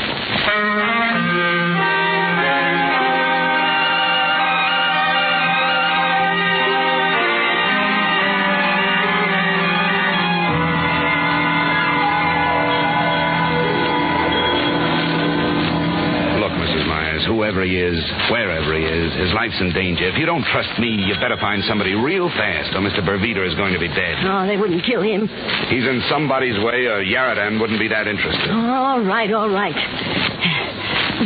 Whoever 17.38 17.62
he 17.62 17.78
is, 17.78 17.94
wherever 18.34 18.74
he 18.74 18.82
is, 18.82 19.14
his 19.14 19.30
life's 19.30 19.54
in 19.62 19.70
danger. 19.70 20.10
If 20.10 20.18
you 20.18 20.26
don't 20.26 20.42
trust 20.50 20.74
me, 20.82 20.90
you 21.06 21.14
better 21.22 21.38
find 21.38 21.62
somebody 21.70 21.94
real 21.94 22.26
fast, 22.34 22.74
or 22.74 22.82
Mr. 22.82 22.98
Bervita 22.98 23.46
is 23.46 23.54
going 23.54 23.70
to 23.72 23.78
be 23.78 23.86
dead. 23.86 24.18
Oh, 24.26 24.42
they 24.42 24.58
wouldn't 24.58 24.82
kill 24.82 25.06
him. 25.06 25.30
He's 25.70 25.86
in 25.86 26.02
somebody's 26.10 26.58
way, 26.58 26.90
or 26.90 26.98
Yaradan 26.98 27.62
wouldn't 27.62 27.78
be 27.78 27.86
that 27.94 28.10
interested. 28.10 28.50
All 28.50 28.98
right, 29.06 29.30
all 29.30 29.48
right. 29.48 29.76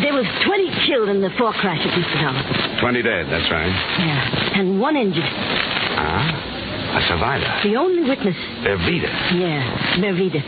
There 0.04 0.12
was 0.12 0.28
20 0.44 0.84
killed 0.84 1.08
in 1.08 1.24
the 1.24 1.32
four 1.40 1.56
crashes, 1.56 1.88
Mr. 1.96 2.16
Dollar. 2.20 2.44
Twenty 2.80 3.00
dead, 3.00 3.32
that's 3.32 3.48
right. 3.48 3.72
Yeah, 4.00 4.60
and 4.60 4.80
one 4.80 4.96
injured. 4.96 5.24
Ah, 5.24 6.96
a 6.96 7.00
survivor. 7.08 7.48
The 7.64 7.76
only 7.76 8.04
witness. 8.04 8.36
Bervita. 8.60 9.08
Yeah, 9.40 9.96
Mervida. 9.96 10.44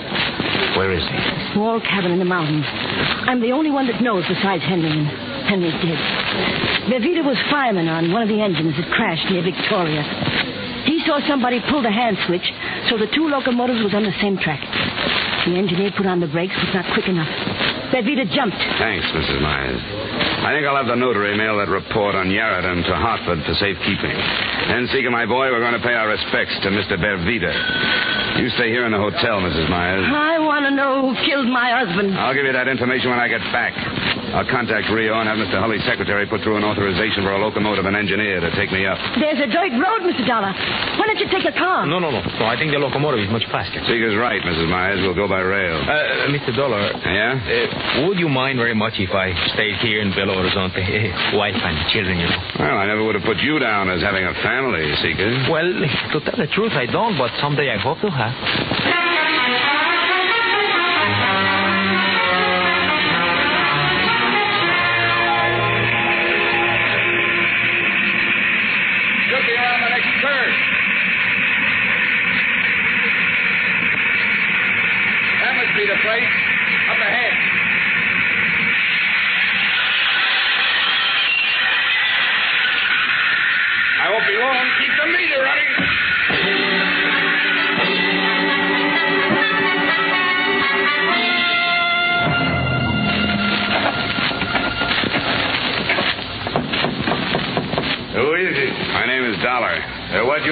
Where 0.76 0.92
is 0.92 1.04
he? 1.04 1.52
Small 1.54 1.80
cabin 1.80 2.12
in 2.12 2.18
the 2.18 2.24
mountains. 2.24 2.64
I'm 3.28 3.40
the 3.40 3.52
only 3.52 3.70
one 3.70 3.86
that 3.86 4.02
knows 4.02 4.24
besides 4.28 4.64
Henry, 5.46 5.70
and 5.70 5.78
Henry's 5.78 5.78
dead. 5.80 6.00
Mervida 6.88 7.22
was 7.24 7.38
fireman 7.50 7.88
on 7.88 8.12
one 8.12 8.22
of 8.22 8.28
the 8.28 8.40
engines 8.40 8.76
that 8.76 8.90
crashed 8.92 9.24
near 9.30 9.42
Victoria. 9.42 10.04
He 10.84 11.00
saw 11.06 11.20
somebody 11.26 11.60
pull 11.70 11.80
the 11.80 11.92
hand 11.92 12.18
switch, 12.26 12.44
so 12.88 12.98
the 12.98 13.08
two 13.14 13.28
locomotives 13.28 13.80
was 13.80 13.94
on 13.94 14.04
the 14.04 14.12
same 14.20 14.36
track. 14.36 14.60
The 15.48 15.56
engineer 15.56 15.92
put 15.96 16.04
on 16.06 16.20
the 16.20 16.28
brakes, 16.28 16.56
but 16.56 16.72
not 16.72 16.92
quick 16.92 17.08
enough. 17.08 17.28
Bervita 17.92 18.28
jumped. 18.32 18.56
Thanks, 18.80 19.06
Mrs. 19.12 19.40
Myers. 19.40 19.80
I 20.44 20.52
think 20.52 20.66
I'll 20.68 20.76
have 20.76 20.88
the 20.88 20.96
notary 20.96 21.36
mail 21.36 21.56
that 21.56 21.68
report 21.72 22.14
on 22.14 22.28
Yaradan 22.28 22.84
to 22.84 22.94
Hartford 22.96 23.40
for 23.48 23.54
safekeeping. 23.56 24.16
Then, 24.68 24.88
Seeker, 24.92 25.08
my 25.08 25.24
boy, 25.24 25.48
we're 25.48 25.64
going 25.64 25.76
to 25.76 25.84
pay 25.84 25.94
our 25.96 26.08
respects 26.08 26.52
to 26.64 26.68
Mr. 26.68 27.00
Bervita. 27.00 27.52
You 28.40 28.48
stay 28.60 28.68
here 28.68 28.84
in 28.84 28.92
the 28.92 28.98
hotel, 29.00 29.40
Mrs. 29.40 29.70
Myers. 29.70 30.04
I 30.04 30.38
want 30.40 30.64
to 30.66 30.72
know 30.72 31.00
who 31.00 31.12
killed 31.24 31.48
my 31.48 31.72
husband. 31.80 32.18
I'll 32.18 32.34
give 32.34 32.44
you 32.44 32.52
that 32.52 32.68
information 32.68 33.08
when 33.08 33.20
I 33.20 33.28
get 33.28 33.40
back. 33.52 33.72
I'll 34.34 34.50
contact 34.50 34.90
Rio 34.90 35.14
and 35.22 35.30
have 35.30 35.38
Mr. 35.38 35.62
Hulley's 35.62 35.86
secretary 35.86 36.26
put 36.26 36.42
through 36.42 36.58
an 36.58 36.64
authorization 36.66 37.22
for 37.22 37.32
a 37.32 37.38
locomotive 37.38 37.86
and 37.86 37.94
engineer 37.94 38.40
to 38.42 38.50
take 38.58 38.74
me 38.74 38.82
up. 38.82 38.98
There's 39.14 39.38
a 39.38 39.46
dirt 39.46 39.70
road, 39.78 40.02
Mr. 40.02 40.26
Dollar. 40.26 40.50
Why 40.98 41.06
don't 41.06 41.22
you 41.22 41.30
take 41.30 41.46
a 41.46 41.54
car? 41.54 41.86
No, 41.86 42.02
no, 42.02 42.10
no. 42.10 42.18
No, 42.18 42.44
I 42.50 42.58
think 42.58 42.74
the 42.74 42.82
locomotive 42.82 43.22
is 43.22 43.30
much 43.30 43.46
faster. 43.54 43.78
Seeker's 43.86 44.18
right, 44.18 44.42
Mrs. 44.42 44.66
Myers. 44.66 44.98
We'll 45.06 45.14
go 45.14 45.28
by 45.30 45.38
rail. 45.38 45.78
Uh, 45.78 46.26
Mr. 46.34 46.50
Dollar, 46.50 46.82
Yeah? 47.06 47.38
uh, 48.02 48.08
would 48.10 48.18
you 48.18 48.28
mind 48.28 48.58
very 48.58 48.74
much 48.74 48.94
if 48.98 49.14
I 49.14 49.30
stayed 49.54 49.78
here 49.86 50.02
in 50.02 50.10
Belo 50.10 50.34
Horizonte? 50.34 50.82
Wife 51.38 51.54
and 51.54 51.76
children, 51.94 52.18
you 52.18 52.26
know. 52.26 52.42
Well, 52.58 52.74
I 52.78 52.86
never 52.90 53.04
would 53.06 53.14
have 53.14 53.24
put 53.24 53.38
you 53.38 53.58
down 53.62 53.86
as 53.88 54.02
having 54.02 54.26
a 54.26 54.34
family, 54.42 54.82
Seeker. 54.98 55.46
Well, 55.46 55.70
to 56.10 56.18
tell 56.26 56.34
the 56.42 56.50
truth, 56.50 56.72
I 56.74 56.86
don't, 56.90 57.14
but 57.16 57.30
someday 57.40 57.70
I 57.70 57.78
hope 57.78 58.00
to 58.02 58.10
have. 58.10 58.34
Next 70.46 70.73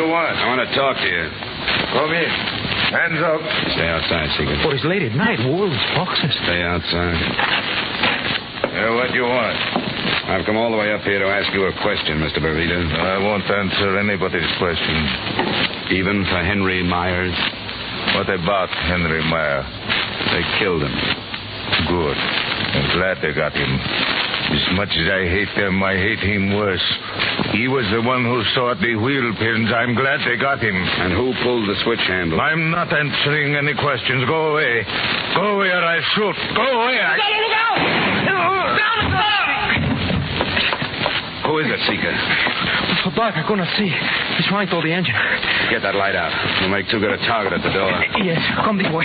you 0.03 0.11
want? 0.11 0.35
I 0.35 0.45
want 0.51 0.63
to 0.67 0.71
talk 0.75 0.99
to 0.99 1.07
you. 1.07 1.25
Come 1.95 2.11
in. 2.11 2.31
Hands 2.91 3.23
up. 3.23 3.41
Stay 3.79 3.87
outside, 3.87 4.29
Seeker. 4.35 4.59
Oh, 4.67 4.75
it's 4.75 4.85
late 4.85 5.07
at 5.07 5.15
night. 5.15 5.39
Wolves, 5.47 5.79
foxes. 5.95 6.35
Stay 6.43 6.61
outside. 6.67 7.23
Uh, 8.67 8.99
what 8.99 9.15
do 9.15 9.17
you 9.23 9.29
want? 9.29 9.57
I've 10.27 10.45
come 10.45 10.57
all 10.59 10.71
the 10.71 10.81
way 10.81 10.91
up 10.93 11.03
here 11.07 11.19
to 11.23 11.29
ask 11.31 11.53
you 11.55 11.67
a 11.71 11.75
question, 11.83 12.19
Mr. 12.19 12.43
Bervita. 12.43 12.83
I 12.99 13.19
won't 13.23 13.47
answer 13.47 13.99
anybody's 13.99 14.49
question. 14.59 14.97
Even 15.95 16.27
for 16.27 16.43
Henry 16.43 16.83
Myers. 16.83 17.37
What 18.19 18.29
about 18.29 18.71
Henry 18.91 19.23
Meyer? 19.23 19.63
They 20.35 20.43
killed 20.59 20.83
him. 20.83 20.95
Good. 21.89 22.19
I'm 22.19 22.89
glad 22.99 23.19
they 23.23 23.33
got 23.35 23.53
him. 23.53 23.71
As 24.53 24.77
much 24.77 24.93
as 24.93 25.09
I 25.09 25.25
hate 25.25 25.49
them, 25.57 25.83
I 25.83 25.97
hate 25.97 26.21
him 26.21 26.55
worse. 26.55 26.85
He 27.57 27.69
was 27.69 27.89
the 27.89 28.03
one 28.03 28.25
who 28.25 28.45
sought 28.55 28.79
the 28.81 28.97
wheel 28.97 29.33
pins. 29.41 29.73
I'm 29.73 29.95
glad 29.95 30.21
they 30.29 30.37
got 30.37 30.61
him. 30.61 30.77
And 30.77 31.13
who 31.13 31.33
pulled 31.43 31.69
the 31.69 31.77
switch 31.85 32.05
handle? 32.05 32.41
I'm 32.41 32.71
not 32.71 32.93
answering 32.93 33.57
any 33.57 33.73
questions. 33.75 34.25
Go 34.29 34.53
away. 34.53 34.85
Go 35.35 35.57
away 35.57 35.69
or 35.73 35.85
I 35.85 36.01
shoot. 36.15 36.37
Go 36.55 36.63
away. 36.69 37.01
I... 37.01 37.17
Who 41.49 41.59
is 41.59 41.67
it, 41.67 41.81
Seeker? 41.89 42.15
So 43.05 43.11
dark, 43.17 43.35
I 43.37 43.43
couldn't 43.49 43.67
see. 43.77 43.89
He's 43.89 44.49
running 44.53 44.69
toward 44.69 44.85
the 44.85 44.93
engine. 44.93 45.15
Get 45.71 45.83
that 45.83 45.97
light 45.97 46.15
out. 46.15 46.33
We'll 46.61 46.71
make 46.71 46.89
too 46.89 47.01
good 47.01 47.11
a 47.11 47.19
target 47.27 47.53
at 47.53 47.63
the 47.65 47.73
door. 47.73 47.91
Yes, 48.23 48.39
come 48.65 48.79
this 48.79 48.87
way. 48.93 49.05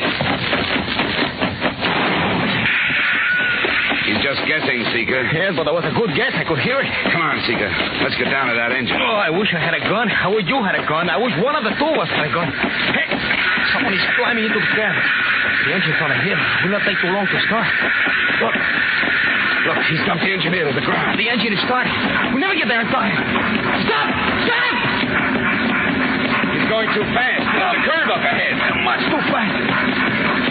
Thing, 4.68 4.84
Seeker. 4.92 5.24
Yes, 5.32 5.56
but 5.56 5.64
that 5.64 5.72
was 5.72 5.88
a 5.88 5.96
good 5.96 6.12
guess. 6.12 6.36
I 6.36 6.44
could 6.44 6.60
hear 6.60 6.84
it. 6.84 6.92
Come 7.16 7.24
on, 7.24 7.40
Seeker. 7.48 7.72
Let's 8.04 8.20
get 8.20 8.28
down 8.28 8.52
to 8.52 8.56
that 8.60 8.76
engine. 8.76 9.00
Oh, 9.00 9.16
I 9.16 9.32
wish 9.32 9.48
I 9.56 9.64
had 9.64 9.74
a 9.74 9.80
gun. 9.80 10.12
I 10.12 10.28
wish 10.28 10.44
you 10.44 10.60
had 10.60 10.76
a 10.76 10.84
gun. 10.84 11.08
I 11.08 11.16
wish 11.16 11.32
one 11.40 11.56
of 11.56 11.64
the 11.64 11.72
two 11.80 11.88
of 11.88 11.96
us 11.96 12.12
had 12.12 12.28
a 12.28 12.34
gun. 12.36 12.52
Hey, 12.52 13.08
someone 13.72 13.96
is 13.96 14.04
climbing 14.20 14.44
into 14.44 14.60
the 14.60 14.72
cab. 14.76 14.92
The 14.92 15.72
engine's 15.72 16.00
on 16.04 16.12
a 16.12 16.20
hill. 16.20 16.36
It 16.36 16.68
will 16.68 16.76
not 16.76 16.84
take 16.84 17.00
too 17.00 17.12
long 17.16 17.26
to 17.26 17.40
start. 17.48 17.68
Look. 18.44 18.56
Look, 19.72 19.80
he's 19.88 20.04
dumped 20.04 20.24
the 20.24 20.32
engine 20.36 20.52
near 20.52 20.68
to 20.68 20.76
the 20.76 20.84
ground. 20.86 21.16
The 21.16 21.28
engine 21.32 21.56
is 21.56 21.64
starting. 21.64 21.96
We'll 22.36 22.44
never 22.44 22.56
get 22.56 22.68
there 22.68 22.84
in 22.84 22.92
time. 22.92 23.16
Stop! 23.88 24.08
Stop! 24.48 24.76
He's 26.56 26.68
going 26.68 26.92
too 26.92 27.08
fast. 27.16 27.44
There's 27.56 27.76
a 27.76 27.82
curve 27.88 28.10
up 28.12 28.24
ahead. 28.24 28.56
Much 28.84 29.04
too 29.12 29.24
fast. 29.32 30.47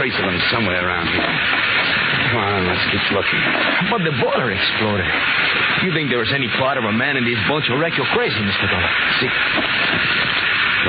Trace 0.00 0.16
of 0.16 0.24
him 0.24 0.40
somewhere 0.48 0.80
around 0.80 1.12
here. 1.12 1.20
Come 1.20 2.40
on, 2.40 2.64
let's 2.64 2.80
keep 2.88 3.04
looking. 3.12 3.42
But 3.92 4.00
the 4.00 4.16
boiler 4.16 4.48
exploded. 4.48 5.04
You 5.84 5.92
think 5.92 6.08
there 6.08 6.24
was 6.24 6.32
any 6.32 6.48
part 6.56 6.80
of 6.80 6.88
a 6.88 6.92
man 6.92 7.20
in 7.20 7.24
this 7.28 7.36
bunch 7.44 7.68
who 7.68 7.76
wrecked 7.76 8.00
you're 8.00 8.08
crazy, 8.16 8.40
Mr. 8.40 8.64
Dollar. 8.64 8.92
See. 9.20 9.28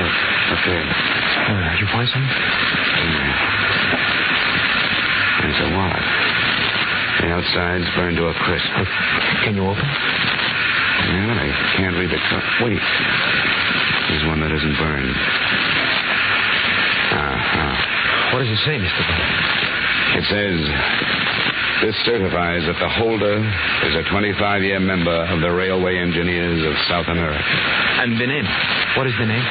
Look, 0.00 0.16
up 0.48 0.60
there. 0.64 0.80
Uh, 0.80 1.76
you 1.76 1.86
find 1.92 2.08
something? 2.08 2.32
There's 5.44 5.60
a 5.60 5.68
wallet. 5.76 6.08
The 7.20 7.28
outside's 7.36 7.88
burned 7.92 8.16
to 8.16 8.32
a 8.32 8.34
crisp. 8.48 8.72
Can 9.44 9.60
you 9.60 9.68
open? 9.68 9.84
Yeah, 9.84 11.28
but 11.28 11.36
I 11.36 11.52
can't 11.76 12.00
read 12.00 12.08
the 12.08 12.20
code. 12.32 12.48
Wait. 12.64 12.80
There's 14.08 14.24
one 14.24 14.40
that 14.40 14.56
isn't 14.56 14.76
burned. 14.80 15.16
Uh-huh. 17.12 18.01
What 18.32 18.40
does 18.40 18.48
it 18.48 18.64
say, 18.64 18.80
Mr. 18.80 19.02
It 20.16 20.24
says, 20.32 20.60
this 21.84 21.96
certifies 22.08 22.64
that 22.64 22.80
the 22.80 22.88
holder 22.88 23.36
is 23.36 23.94
a 23.94 24.08
25-year 24.08 24.80
member 24.80 25.12
of 25.28 25.40
the 25.40 25.52
Railway 25.52 25.98
Engineers 25.98 26.64
of 26.64 26.72
South 26.88 27.08
America. 27.12 27.44
And 28.00 28.16
the 28.16 28.26
name? 28.26 28.48
What 28.96 29.06
is 29.06 29.12
the 29.18 29.26
name? 29.26 29.44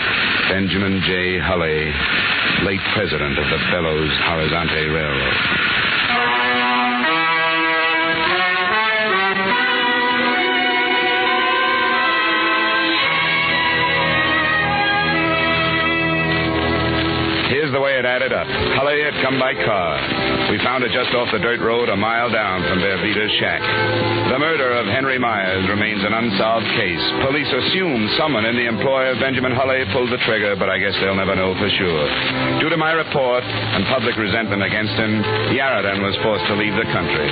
Benjamin 0.50 0.98
J. 1.06 1.38
Hulley, 1.38 1.94
late 2.66 2.82
president 2.98 3.38
of 3.38 3.46
the 3.54 3.60
Belo 3.70 3.94
Horizonte 4.26 4.82
Railroad. 4.90 5.51
Added 18.22 18.38
up. 18.38 18.46
Come 19.26 19.38
by 19.42 19.54
car. 19.54 19.98
We 20.54 20.58
found 20.62 20.86
it 20.86 20.94
just 20.94 21.10
off 21.14 21.30
the 21.34 21.42
dirt 21.42 21.62
road 21.62 21.90
a 21.90 21.98
mile 21.98 22.30
down 22.30 22.62
from 22.70 22.78
Vervita's 22.78 23.34
shack. 23.42 23.62
The 24.30 24.38
murder 24.38 24.78
of 24.78 24.86
Henry 24.86 25.18
Myers 25.18 25.66
remains 25.70 26.02
an 26.06 26.14
unsolved 26.14 26.70
case. 26.78 27.02
Police 27.26 27.50
assume 27.50 28.10
someone 28.18 28.46
in 28.46 28.58
the 28.58 28.66
employ 28.66 29.10
of 29.14 29.18
Benjamin 29.18 29.54
Hulley 29.54 29.86
pulled 29.94 30.10
the 30.14 30.22
trigger, 30.26 30.54
but 30.56 30.70
I 30.70 30.78
guess 30.78 30.94
they'll 31.02 31.18
never 31.18 31.34
know 31.34 31.54
for 31.58 31.70
sure. 31.70 32.06
Due 32.62 32.70
to 32.70 32.78
my 32.78 32.94
report 32.94 33.46
and 33.46 33.86
public 33.90 34.18
resentment 34.18 34.62
against 34.62 34.94
him, 34.98 35.22
Yarradan 35.54 36.02
was 36.02 36.18
forced 36.22 36.46
to 36.50 36.56
leave 36.58 36.74
the 36.78 36.90
country. 36.94 37.30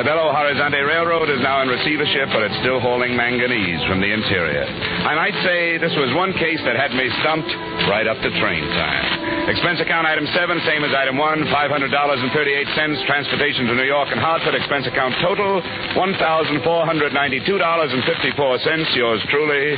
The 0.00 0.04
Belo 0.04 0.32
Horizonte 0.32 0.80
Railroad 0.80 1.28
is 1.28 1.40
now 1.40 1.60
in 1.62 1.68
receivership, 1.68 2.32
but 2.32 2.48
it's 2.48 2.56
still 2.64 2.80
hauling 2.80 3.16
manganese 3.16 3.80
from 3.88 4.00
the 4.00 4.12
interior. 4.12 4.64
I 4.64 5.16
might 5.16 5.36
say 5.44 5.76
this 5.80 5.94
was 5.96 6.12
one 6.16 6.32
case 6.36 6.60
that 6.64 6.76
had 6.76 6.92
me 6.92 7.08
stumped 7.24 7.50
right 7.88 8.06
up 8.06 8.20
to 8.20 8.30
train 8.40 8.64
time. 8.76 9.48
Expense 9.48 9.80
account 9.80 10.06
item 10.06 10.26
seven, 10.34 10.60
same 10.66 10.84
as 10.84 10.92
item 10.94 11.16
one, 11.16 11.44
$500.38. 11.44 13.06
Transportation 13.06 13.66
to 13.66 13.74
New 13.74 13.84
York 13.84 14.08
and 14.10 14.20
Hartford. 14.20 14.54
Expense 14.54 14.86
account 14.86 15.14
total, 15.22 15.62
$1,492.54. 15.96 18.96
Yours 18.96 19.20
truly, 19.30 19.76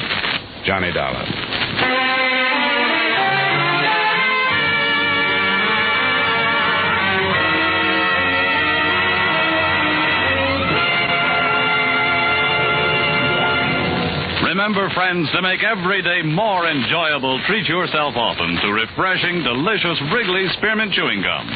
Johnny 0.65 0.93
Dollar. 0.93 2.42
Remember, 14.53 14.91
friends, 14.93 15.33
to 15.33 15.41
make 15.41 15.65
every 15.65 16.03
day 16.03 16.21
more 16.21 16.69
enjoyable, 16.69 17.41
treat 17.49 17.65
yourself 17.65 18.13
often 18.21 18.61
to 18.61 18.69
refreshing, 18.69 19.41
delicious 19.43 19.97
Wrigley 20.13 20.45
Spearmint 20.61 20.93
Chewing 20.93 21.25
Gum. 21.25 21.49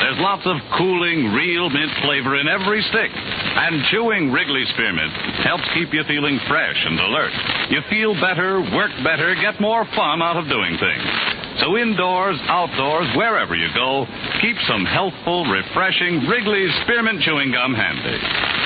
There's 0.00 0.16
lots 0.16 0.48
of 0.48 0.56
cooling, 0.78 1.36
real 1.36 1.68
mint 1.68 1.92
flavor 2.00 2.40
in 2.40 2.48
every 2.48 2.80
stick. 2.88 3.12
And 3.12 3.84
chewing 3.92 4.32
Wrigley 4.32 4.64
Spearmint 4.72 5.12
helps 5.44 5.68
keep 5.74 5.92
you 5.92 6.00
feeling 6.08 6.40
fresh 6.48 6.80
and 6.88 6.98
alert. 6.98 7.32
You 7.68 7.80
feel 7.90 8.14
better, 8.16 8.64
work 8.72 8.96
better, 9.04 9.36
get 9.36 9.60
more 9.60 9.84
fun 9.92 10.22
out 10.22 10.40
of 10.40 10.48
doing 10.48 10.72
things. 10.80 11.37
So 11.58 11.76
indoors, 11.76 12.38
outdoors, 12.46 13.08
wherever 13.16 13.56
you 13.56 13.66
go, 13.74 14.06
keep 14.40 14.54
some 14.68 14.86
healthful, 14.86 15.42
refreshing 15.50 16.22
Wrigley's 16.30 16.70
Spearmint 16.86 17.20
Chewing 17.22 17.50
Gum 17.50 17.74
handy. 17.74 18.18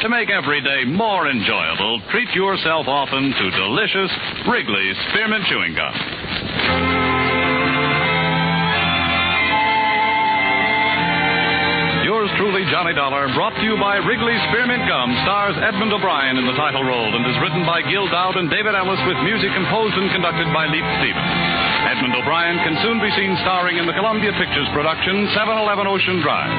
To 0.03 0.09
make 0.13 0.29
every 0.29 0.61
day 0.61 0.85
more 0.85 1.27
enjoyable, 1.27 2.03
treat 2.11 2.29
yourself 2.37 2.87
often 2.87 3.33
to 3.33 3.45
delicious 3.57 4.13
Wrigley's 4.45 4.97
Spearmint 5.09 5.45
Chewing 5.49 5.73
Gum. 5.73 5.95
Yours 12.05 12.29
truly, 12.37 12.69
Johnny 12.69 12.93
Dollar, 12.93 13.33
brought 13.33 13.57
to 13.57 13.65
you 13.65 13.81
by 13.81 14.05
Wrigley 14.05 14.37
Spearmint 14.53 14.85
Gum, 14.85 15.17
stars 15.25 15.57
Edmond 15.65 15.97
O'Brien 15.97 16.37
in 16.37 16.45
the 16.45 16.59
title 16.61 16.85
role 16.85 17.17
and 17.17 17.25
is 17.25 17.41
written 17.41 17.65
by 17.65 17.81
Gil 17.89 18.05
Doud 18.13 18.37
and 18.37 18.51
David 18.53 18.77
Ellis 18.77 19.01
with 19.09 19.17
music 19.25 19.49
composed 19.57 19.97
and 19.97 20.13
conducted 20.13 20.53
by 20.53 20.69
Leith 20.69 20.91
Stevens. 21.01 21.72
Edmond 21.83 22.15
O'Brien 22.15 22.59
can 22.63 22.79
soon 22.87 23.03
be 23.03 23.11
seen 23.19 23.35
starring 23.43 23.77
in 23.77 23.87
the 23.91 23.93
Columbia 23.93 24.31
Pictures 24.39 24.71
production 24.71 25.27
711 25.35 25.87
Ocean 25.91 26.23
Drive. 26.23 26.53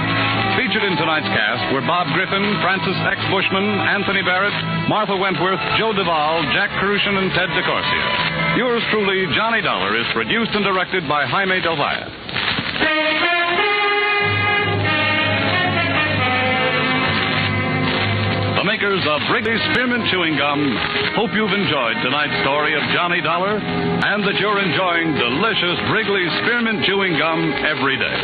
Featured 0.59 0.83
in 0.83 0.99
tonight's 0.99 1.31
cast 1.31 1.71
were 1.71 1.81
Bob 1.87 2.11
Griffin, 2.11 2.43
Francis 2.59 2.97
X. 3.07 3.17
Bushman, 3.31 3.63
Anthony 3.87 4.21
Barrett, 4.21 4.53
Martha 4.91 5.15
Wentworth, 5.15 5.63
Joe 5.79 5.95
Duvall, 5.95 6.43
Jack 6.51 6.69
Kruschen, 6.77 7.15
and 7.15 7.31
Ted 7.31 7.49
DeCorsia. 7.55 8.57
Yours 8.59 8.83
truly, 8.91 9.25
Johnny 9.33 9.61
Dollar, 9.63 9.95
is 9.95 10.05
produced 10.13 10.51
and 10.53 10.63
directed 10.63 11.07
by 11.07 11.25
Jaime 11.25 11.61
Del 11.63 11.79
Valle. 11.79 13.32
Makers 18.83 19.07
of 19.07 19.21
Wrigley's 19.31 19.63
Spearmint 19.71 20.11
Chewing 20.11 20.35
Gum 20.35 20.59
hope 21.15 21.31
you've 21.31 21.55
enjoyed 21.55 21.95
tonight's 22.03 22.35
story 22.43 22.75
of 22.75 22.83
Johnny 22.91 23.21
Dollar 23.21 23.55
and 23.55 24.27
that 24.27 24.35
you're 24.43 24.59
enjoying 24.59 25.15
delicious 25.15 25.79
Wrigley's 25.87 26.27
Spearmint 26.43 26.83
Chewing 26.83 27.15
Gum 27.15 27.39
every 27.63 27.95
day. 27.95 28.19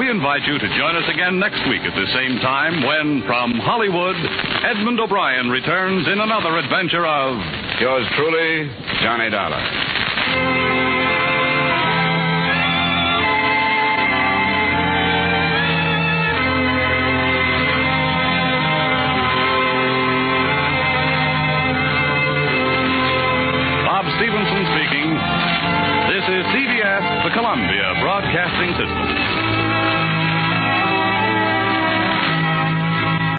We 0.00 0.08
invite 0.08 0.48
you 0.48 0.56
to 0.56 0.68
join 0.72 0.96
us 0.96 1.04
again 1.12 1.38
next 1.38 1.60
week 1.68 1.84
at 1.84 1.92
the 1.92 2.08
same 2.16 2.40
time 2.40 2.80
when, 2.80 3.20
from 3.28 3.60
Hollywood, 3.60 4.16
Edmond 4.64 5.00
O'Brien 5.00 5.50
returns 5.50 6.08
in 6.08 6.16
another 6.16 6.56
adventure 6.56 7.04
of 7.04 7.36
Yours 7.76 8.08
truly, 8.16 8.72
Johnny 9.04 9.28
Dollar. 9.28 10.67
Columbia 27.58 27.92
Broadcasting 28.00 28.70
System. 28.78 29.27